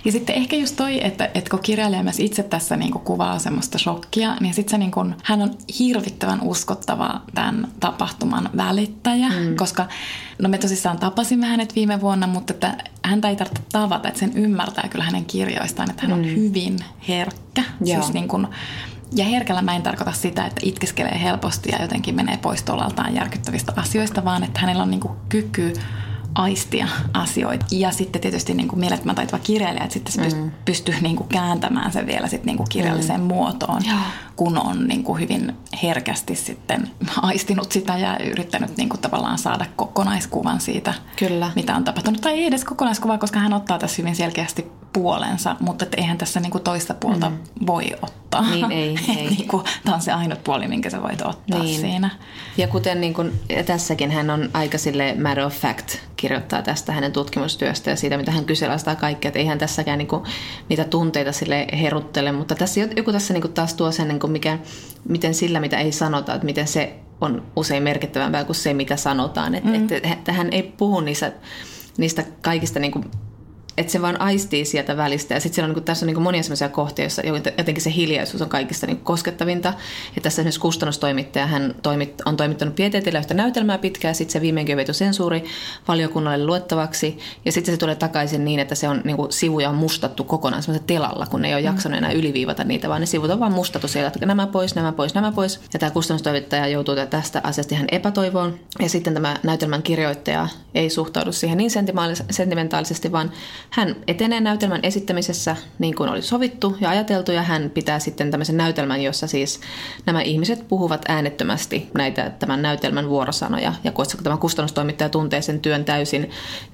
[0.06, 3.40] Ja sitten ehkä just toi, että, että kun kirjailija myös itse tässä niin kuin kuvaa
[3.40, 9.56] semmoista shokkia, niin sitten se niin kuin, hän on hirvittävän uskottava tämän tapahtuman välittäjä, mm.
[9.56, 9.88] koska
[10.42, 14.38] no me tosissaan tapasimme hänet viime vuonna, mutta että häntä ei tarvitse tavata, että sen
[14.38, 16.36] ymmärtää kyllä hänen kirjoistaan, että hän on mm.
[16.36, 17.64] hyvin herkkä.
[17.86, 18.48] Siis niin kuin,
[19.16, 23.74] ja herkällä mä en tarkoita sitä, että itkeskelee helposti ja jotenkin menee pois tolaltaan järkyttävistä
[23.76, 25.74] asioista, vaan että hänellä on niin kuin kyky
[26.36, 27.66] aistia asioita.
[27.72, 30.52] Ja sitten tietysti niin kuin mielettömän taitava kirjailija, että sitten se mm.
[30.66, 33.28] pystyy niin kuin kääntämään sen vielä sitten niin kuin kirjalliseen mm.
[33.28, 33.96] muotoon, ja.
[34.36, 35.54] kun on niin kuin hyvin
[35.84, 41.52] herkästi sitten aistinut sitä ja yrittänyt niin kuin tavallaan saada kokonaiskuvan siitä, Kyllä.
[41.56, 42.22] mitä on tapahtunut.
[42.22, 46.40] Tai ei edes kokonaiskuvaa, koska hän ottaa tässä hyvin selkeästi puolensa, mutta että eihän tässä
[46.40, 47.38] niin kuin toista puolta mm.
[47.68, 48.50] voi ottaa.
[48.50, 49.00] Niin, ei.
[49.18, 49.30] ei.
[49.30, 51.82] niin kuin, tämä on se ainut puoli, minkä sä voit ottaa niin.
[51.82, 52.10] siinä.
[52.58, 57.12] Ja kuten niin kuin, tässäkin hän on aika sille matter of fact kirjoittaa tästä hänen
[57.12, 59.30] tutkimustyöstä ja siitä, mitä hän kyseenalaistaa kaikkea.
[59.30, 60.24] Että eihän tässäkään niin kuin,
[60.70, 64.32] niitä tunteita sille heruttele, mutta tässä joku tässä niin kuin taas tuo sen, niin kuin
[64.32, 64.60] mikä,
[65.10, 69.56] miten sillä, mitä ei sanota, että miten se on usein merkittävämpää kuin se, mitä sanotaan.
[69.56, 69.76] Että, mm.
[69.76, 71.32] että, että hän ei puhu niistä,
[71.98, 73.06] niistä kaikista niin kuin
[73.78, 75.34] että se vaan aistii sieltä välistä.
[75.34, 77.22] Ja sitten niin tässä on niin monia sellaisia kohtia, joissa
[77.58, 79.74] jotenkin se hiljaisuus on kaikista niin koskettavinta.
[80.16, 84.78] Ja tässä esimerkiksi kustannustoimittaja, hän toimit, on toimittanut pieteetillä yhtä näytelmää pitkään, sitten se viimeinkin
[84.88, 85.44] on sensuuri
[85.88, 87.20] valiokunnalle luettavaksi.
[87.46, 90.88] Ja sitten se tulee takaisin niin, että se on niin sivuja on mustattu kokonaan semmoisella
[90.88, 93.88] telalla, kun ne ei ole jaksanut enää yliviivata niitä, vaan ne sivut on vaan mustattu
[93.88, 95.60] siellä, että nämä pois, nämä pois, nämä pois.
[95.74, 98.60] Ja tämä kustannustoimittaja joutuu tästä asiasta ihan epätoivoon.
[98.80, 101.72] Ja sitten tämä näytelmän kirjoittaja ei suhtaudu siihen niin
[102.30, 103.32] sentimentaalisesti, vaan
[103.70, 108.58] hän etenee näytelmän esittämisessä niin kuin oli sovittu ja ajateltu ja hän pitää sitten tämmöisen
[108.58, 109.60] näytelmän, jossa siis
[110.06, 113.74] nämä ihmiset puhuvat äänettömästi näitä tämän näytelmän vuorosanoja.
[113.84, 116.30] Ja koska tämä kustannustoimittaja tuntee sen työn täysin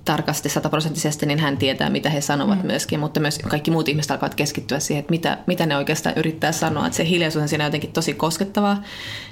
[0.05, 2.67] tarkasti sataprosenttisesti, niin hän tietää, mitä he sanovat mm.
[2.67, 2.99] myöskin.
[2.99, 6.85] Mutta myös kaikki muut ihmiset alkavat keskittyä siihen, että mitä, mitä ne oikeastaan yrittää sanoa.
[6.85, 8.83] Että se hiljaisuus on siinä jotenkin tosi koskettavaa.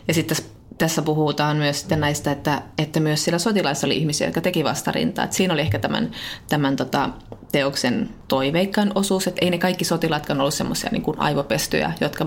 [0.08, 0.38] Ja sitten
[0.78, 5.26] tässä puhutaan myös sitten näistä, että, että myös siellä sotilaissa oli ihmisiä, jotka teki vastarintaa.
[5.26, 6.12] Että siinä oli ehkä tämän,
[6.50, 7.10] tämän tota,
[7.52, 12.26] teoksen toiveikkaan osuus, että ei ne kaikki sotilaatkaan ollut semmoisia niin aivopestyjä, jotka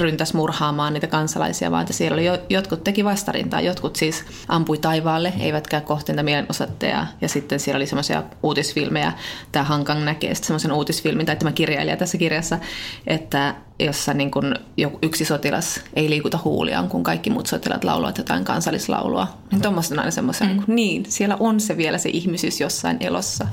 [0.00, 4.78] ryntäs murhaamaan niitä kansalaisia, vaan että siellä oli jo, jotkut teki vastarintaa, jotkut siis ampui
[4.78, 7.06] taivaalle, eivätkä kohti niitä mielenosoitteja.
[7.20, 9.12] Ja sitten siellä oli semmoisia uutisfilmejä,
[9.52, 12.58] tämä Hankang näkee sitten semmoisen uutisfilmin, tai tämä kirjailija tässä kirjassa,
[13.06, 14.54] että jossa niin kuin
[15.02, 19.28] yksi sotilas ei liikuta huuliaan, kun kaikki muut sotilaat laulavat jotain kansallislaulua.
[19.50, 20.52] Niin tuommoista on aina semmoisia, mm.
[20.52, 23.46] niin, niin, siellä on se vielä se ihmisyys jossain elossa.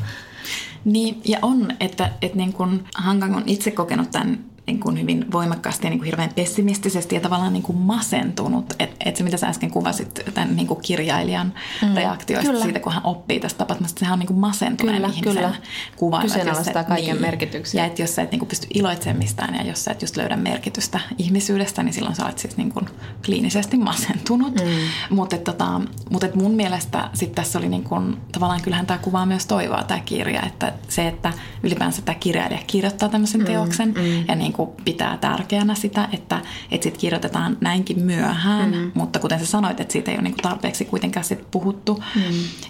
[0.85, 5.31] Niin, ja on, että, että niin kuin Hangang on itse kokenut tämän niin kuin hyvin
[5.31, 8.73] voimakkaasti ja niin kuin hirveän pessimistisesti ja tavallaan niin kuin masentunut.
[8.79, 11.95] Että et se, mitä sä äsken kuvasit tämän niin kuin kirjailijan mm.
[11.95, 12.63] reaktioista kyllä.
[12.63, 15.55] siitä, kun hän oppii tästä tapahtumasta, sehän on niin kuin masentuneen kyllä, ihmisen kyllä.
[15.95, 16.21] kuva.
[16.21, 17.79] Kyseenalaistaa kaiken niin, merkityksen.
[17.79, 20.17] Ja että jos sä et niin kuin pysty iloitsemaan mistään ja jos sä et just
[20.17, 22.85] löydä merkitystä ihmisyydestä, niin silloin sä olet siis niin kuin
[23.25, 24.55] kliinisesti masentunut.
[24.55, 25.15] Mm.
[25.15, 29.25] Mutta tota, mut et mun mielestä sit tässä oli niin kuin, tavallaan kyllähän tämä kuvaa
[29.25, 34.25] myös toivoa tämä kirja, että se, että ylipäänsä tämä kirjailija kirjoittaa tämmöisen mm, teoksen mm.
[34.27, 36.41] ja niin kuin pitää tärkeänä sitä, että,
[36.71, 38.91] että sit kirjoitetaan näinkin myöhään, mm.
[38.93, 42.03] mutta kuten sä sanoit, että siitä ei ole niin kuin tarpeeksi kuitenkaan sit puhuttu.
[42.15, 42.21] Mm.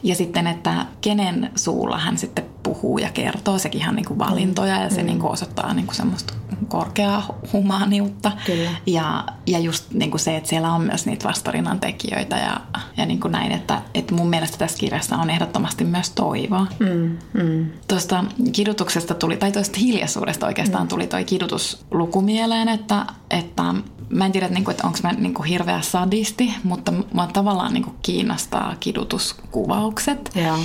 [0.03, 4.81] Ja sitten, että kenen suulla hän sitten puhuu ja kertoo, sekin ihan niin kuin valintoja
[4.81, 5.05] ja se mm.
[5.05, 6.33] niin kuin osoittaa niin kuin semmoista
[6.67, 8.31] korkeaa humaaniutta.
[8.45, 8.69] Kyllä.
[8.85, 12.61] Ja, ja just niin kuin se, että siellä on myös niitä vastarinnan tekijöitä ja,
[12.97, 16.67] ja niin kuin näin, että, että mun mielestä tässä kirjassa on ehdottomasti myös toivoa.
[16.79, 17.17] Mm.
[17.43, 17.69] Mm.
[17.87, 18.23] Tuosta
[18.53, 20.87] kidutuksesta tuli, tai tuosta hiljaisuudesta oikeastaan mm.
[20.87, 21.80] tuli toi kidutusluku
[22.21, 23.63] mieleen, että, että
[24.09, 27.93] mä en tiedä, että, niinku, että onko mä niinku hirveä sadisti, mutta mua tavallaan niinku
[28.01, 30.31] kiinnostaa kidutuskuvaukset.
[30.35, 30.57] Ja.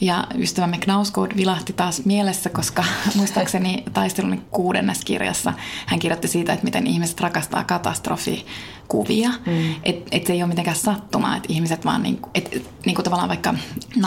[0.00, 2.84] Ja ystävämme Knausgård vilahti taas mielessä, koska
[3.16, 5.52] muistaakseni taistelun kuudennes kirjassa
[5.86, 9.28] hän kirjoitti siitä, että miten ihmiset rakastaa katastrofikuvia.
[9.46, 9.74] Mm.
[9.82, 13.54] Että et se ei ole mitenkään sattumaa, että ihmiset vaan niinku, et, niinku tavallaan vaikka
[13.98, 14.00] 9-11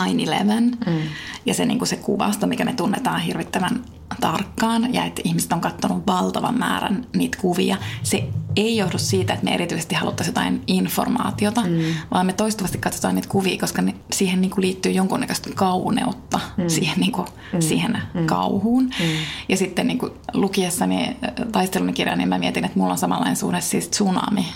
[0.86, 1.00] mm.
[1.46, 3.84] ja se, niinku se kuvasta, mikä me tunnetaan hirvittävän
[4.20, 7.76] tarkkaan ja että ihmiset on katsonut valtavan määrän niitä kuvia.
[8.02, 11.80] Se ei johdu siitä, että me erityisesti haluttaisiin jotain informaatiota, mm.
[12.10, 16.68] vaan me toistuvasti katsotaan niitä kuvia, koska ne, siihen niin kuin liittyy jonkunnäköistä kauneutta mm.
[16.68, 17.60] siihen, niin kuin, mm.
[17.60, 18.26] siihen mm.
[18.26, 18.84] kauhuun.
[18.84, 19.06] Mm.
[19.48, 21.16] Ja sitten niin kuin lukiessani
[21.52, 24.46] taistelun kirjaa, niin mä mietin, että mulla on samanlainen suhde siis tsunami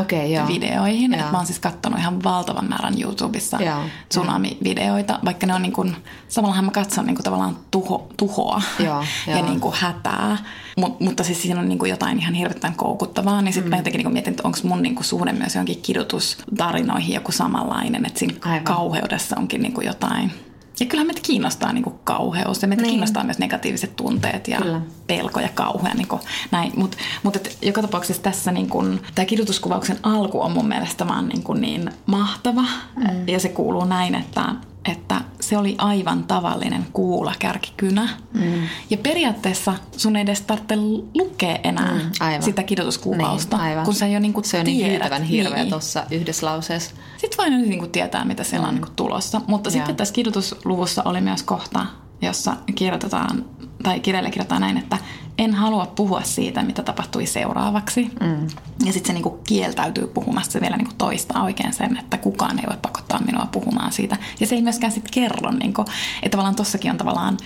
[0.00, 0.48] okay, joo.
[0.48, 1.12] videoihin.
[1.12, 1.30] Joo.
[1.30, 3.78] mä oon siis katsonut ihan valtavan määrän YouTubessa joo.
[4.08, 5.96] tsunami-videoita, vaikka ne on niin kuin,
[6.28, 9.46] samallahan mä katson niin kuin tavallaan tuho, tuhoa joo, ja joo.
[9.46, 10.38] Niin kuin hätää.
[10.76, 13.70] Mut, mutta siis siinä on niin kuin jotain ihan hirveän koukuttavaa, niin sitten mm.
[13.70, 18.06] mä jotenkin niin mietin, että onko mun niin kuin suhde myös johonkin kidutustarinoihin joku samanlainen,
[18.06, 18.64] että siinä Aivan.
[18.64, 20.32] kauheudessa onkin niin kuin jotain
[20.80, 22.90] ja kyllähän meitä kiinnostaa niin kuin kauheus ja meitä niin.
[22.90, 24.80] kiinnostaa myös negatiiviset tunteet ja Kyllä.
[25.06, 25.94] pelko ja kauhea.
[25.94, 26.72] Niin kuin näin.
[26.76, 31.42] Mutta mut joka tapauksessa tässä niin kuin, tämä kidutuskuvauksen alku on mun mielestä vaan niin,
[31.42, 32.64] kuin niin mahtava.
[32.96, 33.28] Mm.
[33.28, 34.54] Ja se kuuluu näin, että
[34.88, 38.08] että se oli aivan tavallinen kuula kärkikynä.
[38.32, 38.62] Mm.
[38.90, 40.76] Ja periaatteessa sun ei edes tarvitse
[41.14, 42.42] lukea enää mm, aivan.
[42.42, 45.70] sitä kidutuskuvausta, niin, kun sä jo niinku Se on niin niin hirveä niin.
[45.70, 46.94] tuossa yhdessä lauseessa.
[47.16, 48.68] Sitten vain niinku tietää, mitä siellä mm.
[48.68, 49.40] on niinku tulossa.
[49.46, 49.72] Mutta Joo.
[49.72, 51.86] sitten tässä kidutusluvussa oli myös kohta,
[52.22, 53.44] jossa kirjoitetaan,
[53.82, 54.98] tai kirjailija kirjoittaa näin, että
[55.38, 58.10] en halua puhua siitä, mitä tapahtui seuraavaksi.
[58.20, 58.46] Mm.
[58.86, 62.66] Ja sitten se niinku kieltäytyy puhumasta, se vielä niinku toistaa oikein sen, että kukaan ei
[62.66, 64.16] voi pakottaa minua puhumaan siitä.
[64.40, 65.84] Ja se ei myöskään sitten kerro, niinku,
[66.22, 67.36] että tavallaan tossakin on tavallaan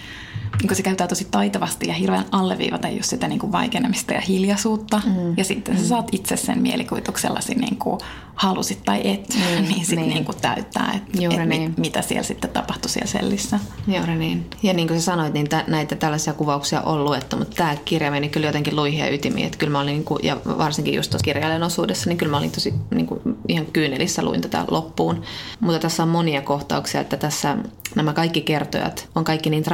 [0.63, 5.01] niin se käyttää tosi taitavasti ja hirveän alleviivata just sitä niin kuin vaikenemista ja hiljaisuutta.
[5.07, 5.35] Mm.
[5.37, 5.81] Ja sitten mm.
[5.81, 8.01] sä saat itse sen mielikuvituksellasi niin kuin
[8.35, 9.65] halusit tai et, mm.
[9.69, 10.15] niin sitten niin.
[10.15, 11.49] niin kuin täyttää, että et niin.
[11.49, 13.61] mit, mitä siellä sitten tapahtui siellä sellissä.
[13.87, 14.51] Juuri niin.
[14.63, 18.11] Ja niin kuin sä sanoit, niin tä, näitä tällaisia kuvauksia on luettu, mutta tämä kirja
[18.11, 19.47] meni kyllä jotenkin luihin ja ytimiin.
[19.47, 22.39] Että kyllä mä olin, niin kuin, ja varsinkin just tuossa kirjailijan osuudessa, niin kyllä mä
[22.39, 25.23] olin tosi niin kuin, ihan kyynelissä luin tätä loppuun.
[25.61, 27.57] Mutta tässä on monia kohtauksia, että tässä
[27.95, 29.65] nämä kaikki kertojat on kaikki niin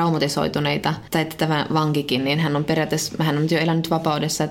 [0.67, 4.49] traumatisoituneita, tai että tämä vankikin, niin hän on periaatteessa, hän on jo elänyt vapaudessa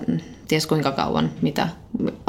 [0.47, 1.67] ties kuinka kauan, mitä,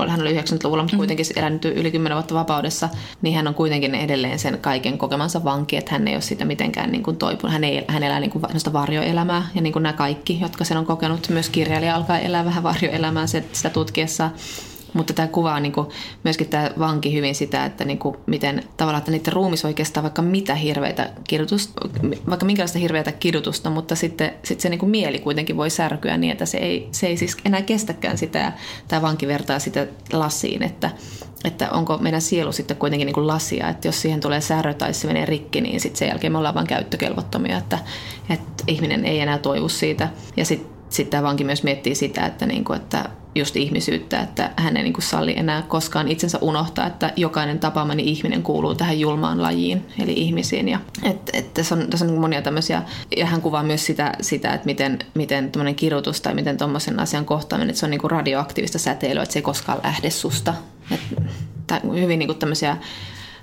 [0.09, 0.99] hän oli 90-luvulla, mutta mm.
[0.99, 2.89] kuitenkin elänyt yli 10 vuotta vapaudessa,
[3.23, 6.93] niin hän on kuitenkin edelleen sen kaiken kokemansa vanki, että hän ei ole sitä mitenkään
[6.93, 7.53] niin kuin toipunut.
[7.53, 10.87] Hän, ei, hän elää niin kuin varjoelämää, ja niin kuin nämä kaikki, jotka sen on
[10.87, 14.31] kokenut, myös kirjailija alkaa elää vähän varjoelämää sitä tutkiessa.
[14.97, 15.87] Mutta tämä kuvaa niin kuin,
[16.25, 20.23] myöskin tämä vanki hyvin sitä, että niin kuin, miten tavallaan, että niiden ruumis oikeastaan vaikka
[20.23, 21.89] mitä hirveitä kidutusta,
[22.29, 26.33] vaikka minkälaista hirveätä kidutusta, mutta sitten sit se niin kuin mieli kuitenkin voi särkyä niin,
[26.33, 28.53] että se ei, se ei siis enää kestäkään sitä.
[28.89, 30.91] Tämä vanki vertaa sitä lasiin, että,
[31.45, 34.95] että onko meidän sielu sitten kuitenkin niin kuin lasia, että jos siihen tulee särö tai
[34.95, 37.79] se menee rikki, niin sitten sen jälkeen me ollaan vain käyttökelvottomia, että,
[38.31, 40.09] että ihminen ei enää toivu siitä.
[40.37, 44.77] Ja sitten sitten tämä myös miettii sitä, että, niin kuin, että just ihmisyyttä, että hän
[44.77, 49.43] ei niin kuin salli enää koskaan itsensä unohtaa, että jokainen tapaamani ihminen kuuluu tähän julmaan
[49.43, 50.69] lajiin, eli ihmisiin.
[50.69, 52.83] Ja, et, et tässä on, tässä on niin monia tämmöisiä,
[53.17, 57.25] ja hän kuvaa myös sitä, sitä että miten, miten tämmöinen kirjoitus tai miten tuommoisen asian
[57.25, 60.55] kohtaaminen, että se on niin kuin radioaktiivista säteilyä, että se ei koskaan lähde susta.
[60.91, 62.77] Että, hyvin niin kuin tämmöisiä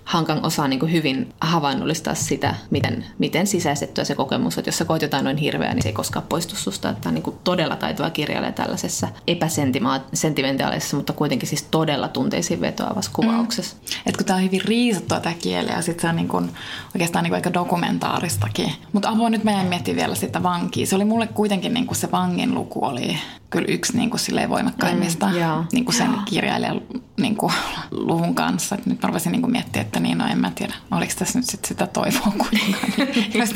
[0.05, 4.85] Hankan osaa niin kuin hyvin havainnollistaa sitä, miten, miten sisäistettyä se kokemus, että jos sä
[4.85, 6.89] koet jotain noin hirveää, niin se ei koskaan poistu susta.
[6.89, 13.11] Että on niin kuin todella taitava kirjailija tällaisessa epäsentimentaalisessa, mutta kuitenkin siis todella tunteisiin vetoavassa
[13.11, 13.15] mm.
[13.15, 13.75] kuvauksessa.
[13.75, 14.01] Mm.
[14.05, 16.49] Et kun tämä on hyvin riisuttua tämä kieli ja sitten se on niin kuin,
[16.95, 18.71] oikeastaan niin kuin aika dokumentaaristakin.
[18.93, 20.85] Mutta avoin nyt meidän miettiä vielä sitä vankia.
[20.85, 23.17] Se oli mulle kuitenkin niin kuin se vangin luku oli
[23.49, 26.81] kyllä yksi niin kuin silleen voimakkaimmista mm, niin kuin sen kirjailijan
[27.17, 27.53] niin kuin,
[27.91, 28.77] luvun kanssa.
[28.85, 31.49] Nyt mä rupesin niin kuin miettimään, että niin, no en mä tiedä, oliko tässä nyt
[31.49, 32.91] sit sitä toivoa kuitenkaan.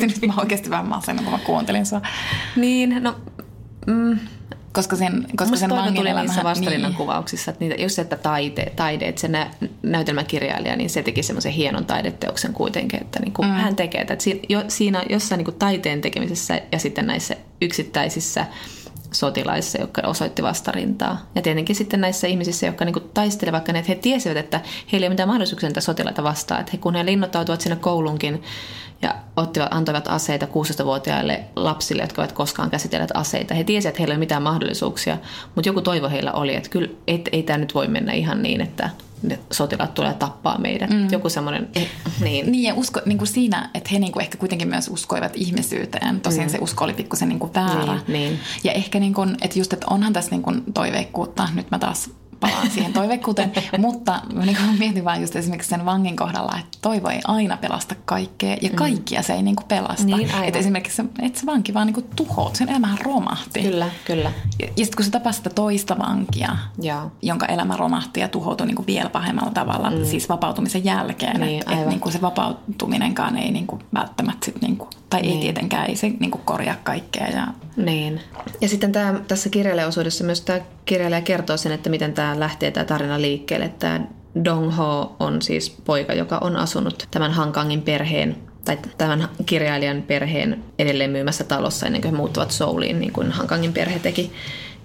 [0.00, 2.00] Nyt mä oikeasti vähän masennut, kun mä kuuntelin sua.
[2.56, 3.16] Niin, no...
[3.86, 4.18] Mm,
[4.72, 6.96] koska sen, koska sen tuli niissä vastarinnan niin.
[6.96, 9.50] kuvauksissa, että niitä, just että taide, taide että se nä,
[9.82, 13.54] näytelmäkirjailija, niin se teki semmoisen hienon taideteoksen kuitenkin, että niin kuin mm.
[13.54, 18.46] hän tekee, että siinä, jo, siinä jossain niin kuin taiteen tekemisessä ja sitten näissä yksittäisissä
[19.12, 21.26] sotilaissa, jotka osoitti vastarintaa.
[21.34, 24.60] Ja tietenkin sitten näissä ihmisissä, jotka niinku taistelevat, vaikka ne, että he tiesivät, että
[24.92, 26.60] heillä ei ole mitään mahdollisuuksia niitä sotilaita vastaan.
[26.60, 28.42] Että he, kun he linnoittautuvat sinne koulunkin
[29.02, 33.54] ja ottivat, antoivat aseita 16-vuotiaille lapsille, jotka eivät koskaan käsitelleet aseita.
[33.54, 35.18] He tiesivät, että heillä ei ole mitään mahdollisuuksia,
[35.54, 38.60] mutta joku toivo heillä oli, että kyllä et, ei tämä nyt voi mennä ihan niin,
[38.60, 38.90] että
[39.22, 40.90] ne sotilaat tulee tappaa meidät.
[40.90, 41.08] Mm.
[41.10, 41.88] Joku semmoinen, eh,
[42.20, 42.52] niin.
[42.52, 46.20] Niin ja usko, niin kuin siinä, että he niin kuin ehkä kuitenkin myös uskoivat ihmisyyteen.
[46.20, 46.48] Tosin mm.
[46.48, 47.92] se usko oli pikkusen niin kuin väärä.
[47.92, 48.38] Niin, niin.
[48.64, 51.48] Ja ehkä niin kuin, että just, että onhan tässä niin kuin toiveikkuutta.
[51.54, 52.10] Nyt mä taas
[52.40, 53.52] palaan siihen toiveikkuuteen.
[53.78, 57.94] Mutta niin kuin mietin vaan just esimerkiksi sen vangin kohdalla, että toivo ei aina pelasta
[58.04, 58.76] kaikkea ja mm.
[58.76, 59.24] kaikkia mm.
[59.24, 60.04] se ei niin kuin pelasta.
[60.04, 63.62] Niin, että esimerkiksi se, että se vanki vaan niin kuin tuhout, sen elämähän romahti.
[63.62, 64.32] Kyllä, kyllä.
[64.58, 67.10] Ja, ja sitten kun se tapasi sitä toista vankia, ja.
[67.22, 70.04] jonka elämä romahti ja tuhoutui niin kuin vielä pahemmalla tavalla, mm.
[70.04, 74.60] siis vapautumisen jälkeen, niin, että et niin kuin se vapautuminenkaan ei niin kuin välttämättä sit
[74.60, 75.34] niin kuin Tai Niin.
[75.34, 77.26] ei tietenkään, ei se niin kuin korjaa kaikkea.
[77.26, 77.46] Ja,
[77.78, 78.20] Niin.
[78.60, 82.84] Ja sitten tämä, tässä kirjailijaosuudessa myös tämä kirjailija kertoo sen, että miten tämä lähtee tämä
[82.84, 83.68] tarina liikkeelle.
[83.78, 84.00] Tämä
[84.44, 90.64] Dong Ho on siis poika, joka on asunut tämän Hankangin perheen tai tämän kirjailijan perheen
[90.78, 94.32] edelleen myymässä talossa ennen kuin he muuttuvat Souliin, niin kuin Hankangin perhe teki.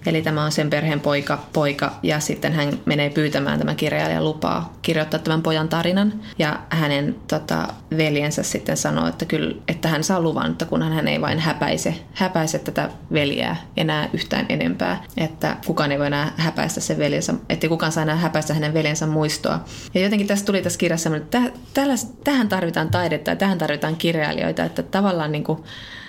[0.06, 4.72] Eli tämä on sen perheen poika, poika ja sitten hän menee pyytämään tämän kirjailijan lupaa
[4.82, 6.12] kirjoittaa tämän pojan tarinan.
[6.38, 11.08] Ja hänen tota, veljensä sitten sanoo, että, kyllä, että hän saa luvan, että kunhan hän
[11.08, 15.04] ei vain häpäise, häpäise tätä veljeä enää yhtään enempää.
[15.16, 19.06] Että kukaan ei voi enää häpäistä sen veljensä, että kukaan saa enää häpäistä hänen veljensä
[19.06, 19.60] muistoa.
[19.94, 21.40] Ja jotenkin tässä tuli tässä kirjassa että
[22.24, 25.58] tähän tarvitaan taidetta ja tähän tarvitaan kirjailijoita, että tavallaan niin kuin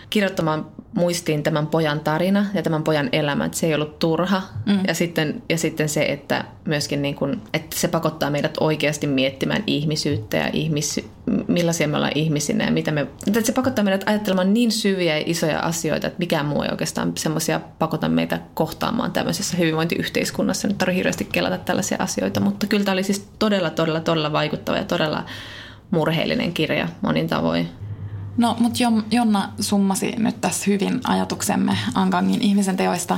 [0.09, 0.65] kirjoittamaan
[0.95, 4.41] muistiin tämän pojan tarina ja tämän pojan elämä, että se ei ollut turha.
[4.65, 4.79] Mm.
[4.87, 9.63] Ja, sitten, ja sitten se, että myöskin niin kuin, että se pakottaa meidät oikeasti miettimään
[9.67, 11.09] ihmisyyttä ja ihmis,
[11.47, 15.23] millaisia me ollaan ihmisinä ja mitä me, että se pakottaa meidät ajattelemaan niin syviä ja
[15.25, 20.67] isoja asioita, että mikään muu ei oikeastaan semmoisia pakota meitä kohtaamaan tämmöisessä hyvinvointiyhteiskunnassa.
[20.67, 24.77] Nyt tarvitsee hirveästi kelata tällaisia asioita, mutta kyllä tämä oli siis todella, todella, todella vaikuttava
[24.77, 25.23] ja todella
[25.91, 27.69] murheellinen kirja monin tavoin.
[28.37, 28.79] No, mutta
[29.11, 33.17] Jonna summasi nyt tässä hyvin ajatuksemme Ankangin ihmisen teoista.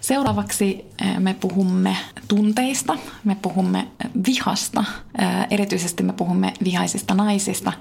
[0.00, 1.96] Seuraavaksi eh, me puhumme
[2.28, 3.88] tunteista, me puhumme
[4.26, 4.84] vihasta,
[5.18, 7.72] eh, erityisesti me puhumme vihaisista naisista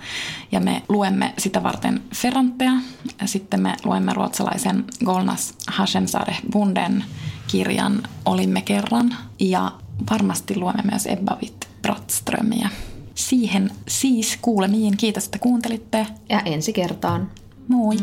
[0.51, 2.71] ja me luemme sitä varten Ferrantea.
[3.25, 7.03] Sitten me luemme ruotsalaisen Golnas Hashemsare Bunden
[7.47, 9.71] kirjan Olimme kerran ja
[10.11, 12.69] varmasti luemme myös Ebba Witt Brattströmiä.
[13.19, 14.97] Siihen siis kuulemiin.
[14.97, 16.07] Kiitos, että kuuntelitte.
[16.29, 17.31] Ja ensi kertaan.
[17.67, 17.95] Moi!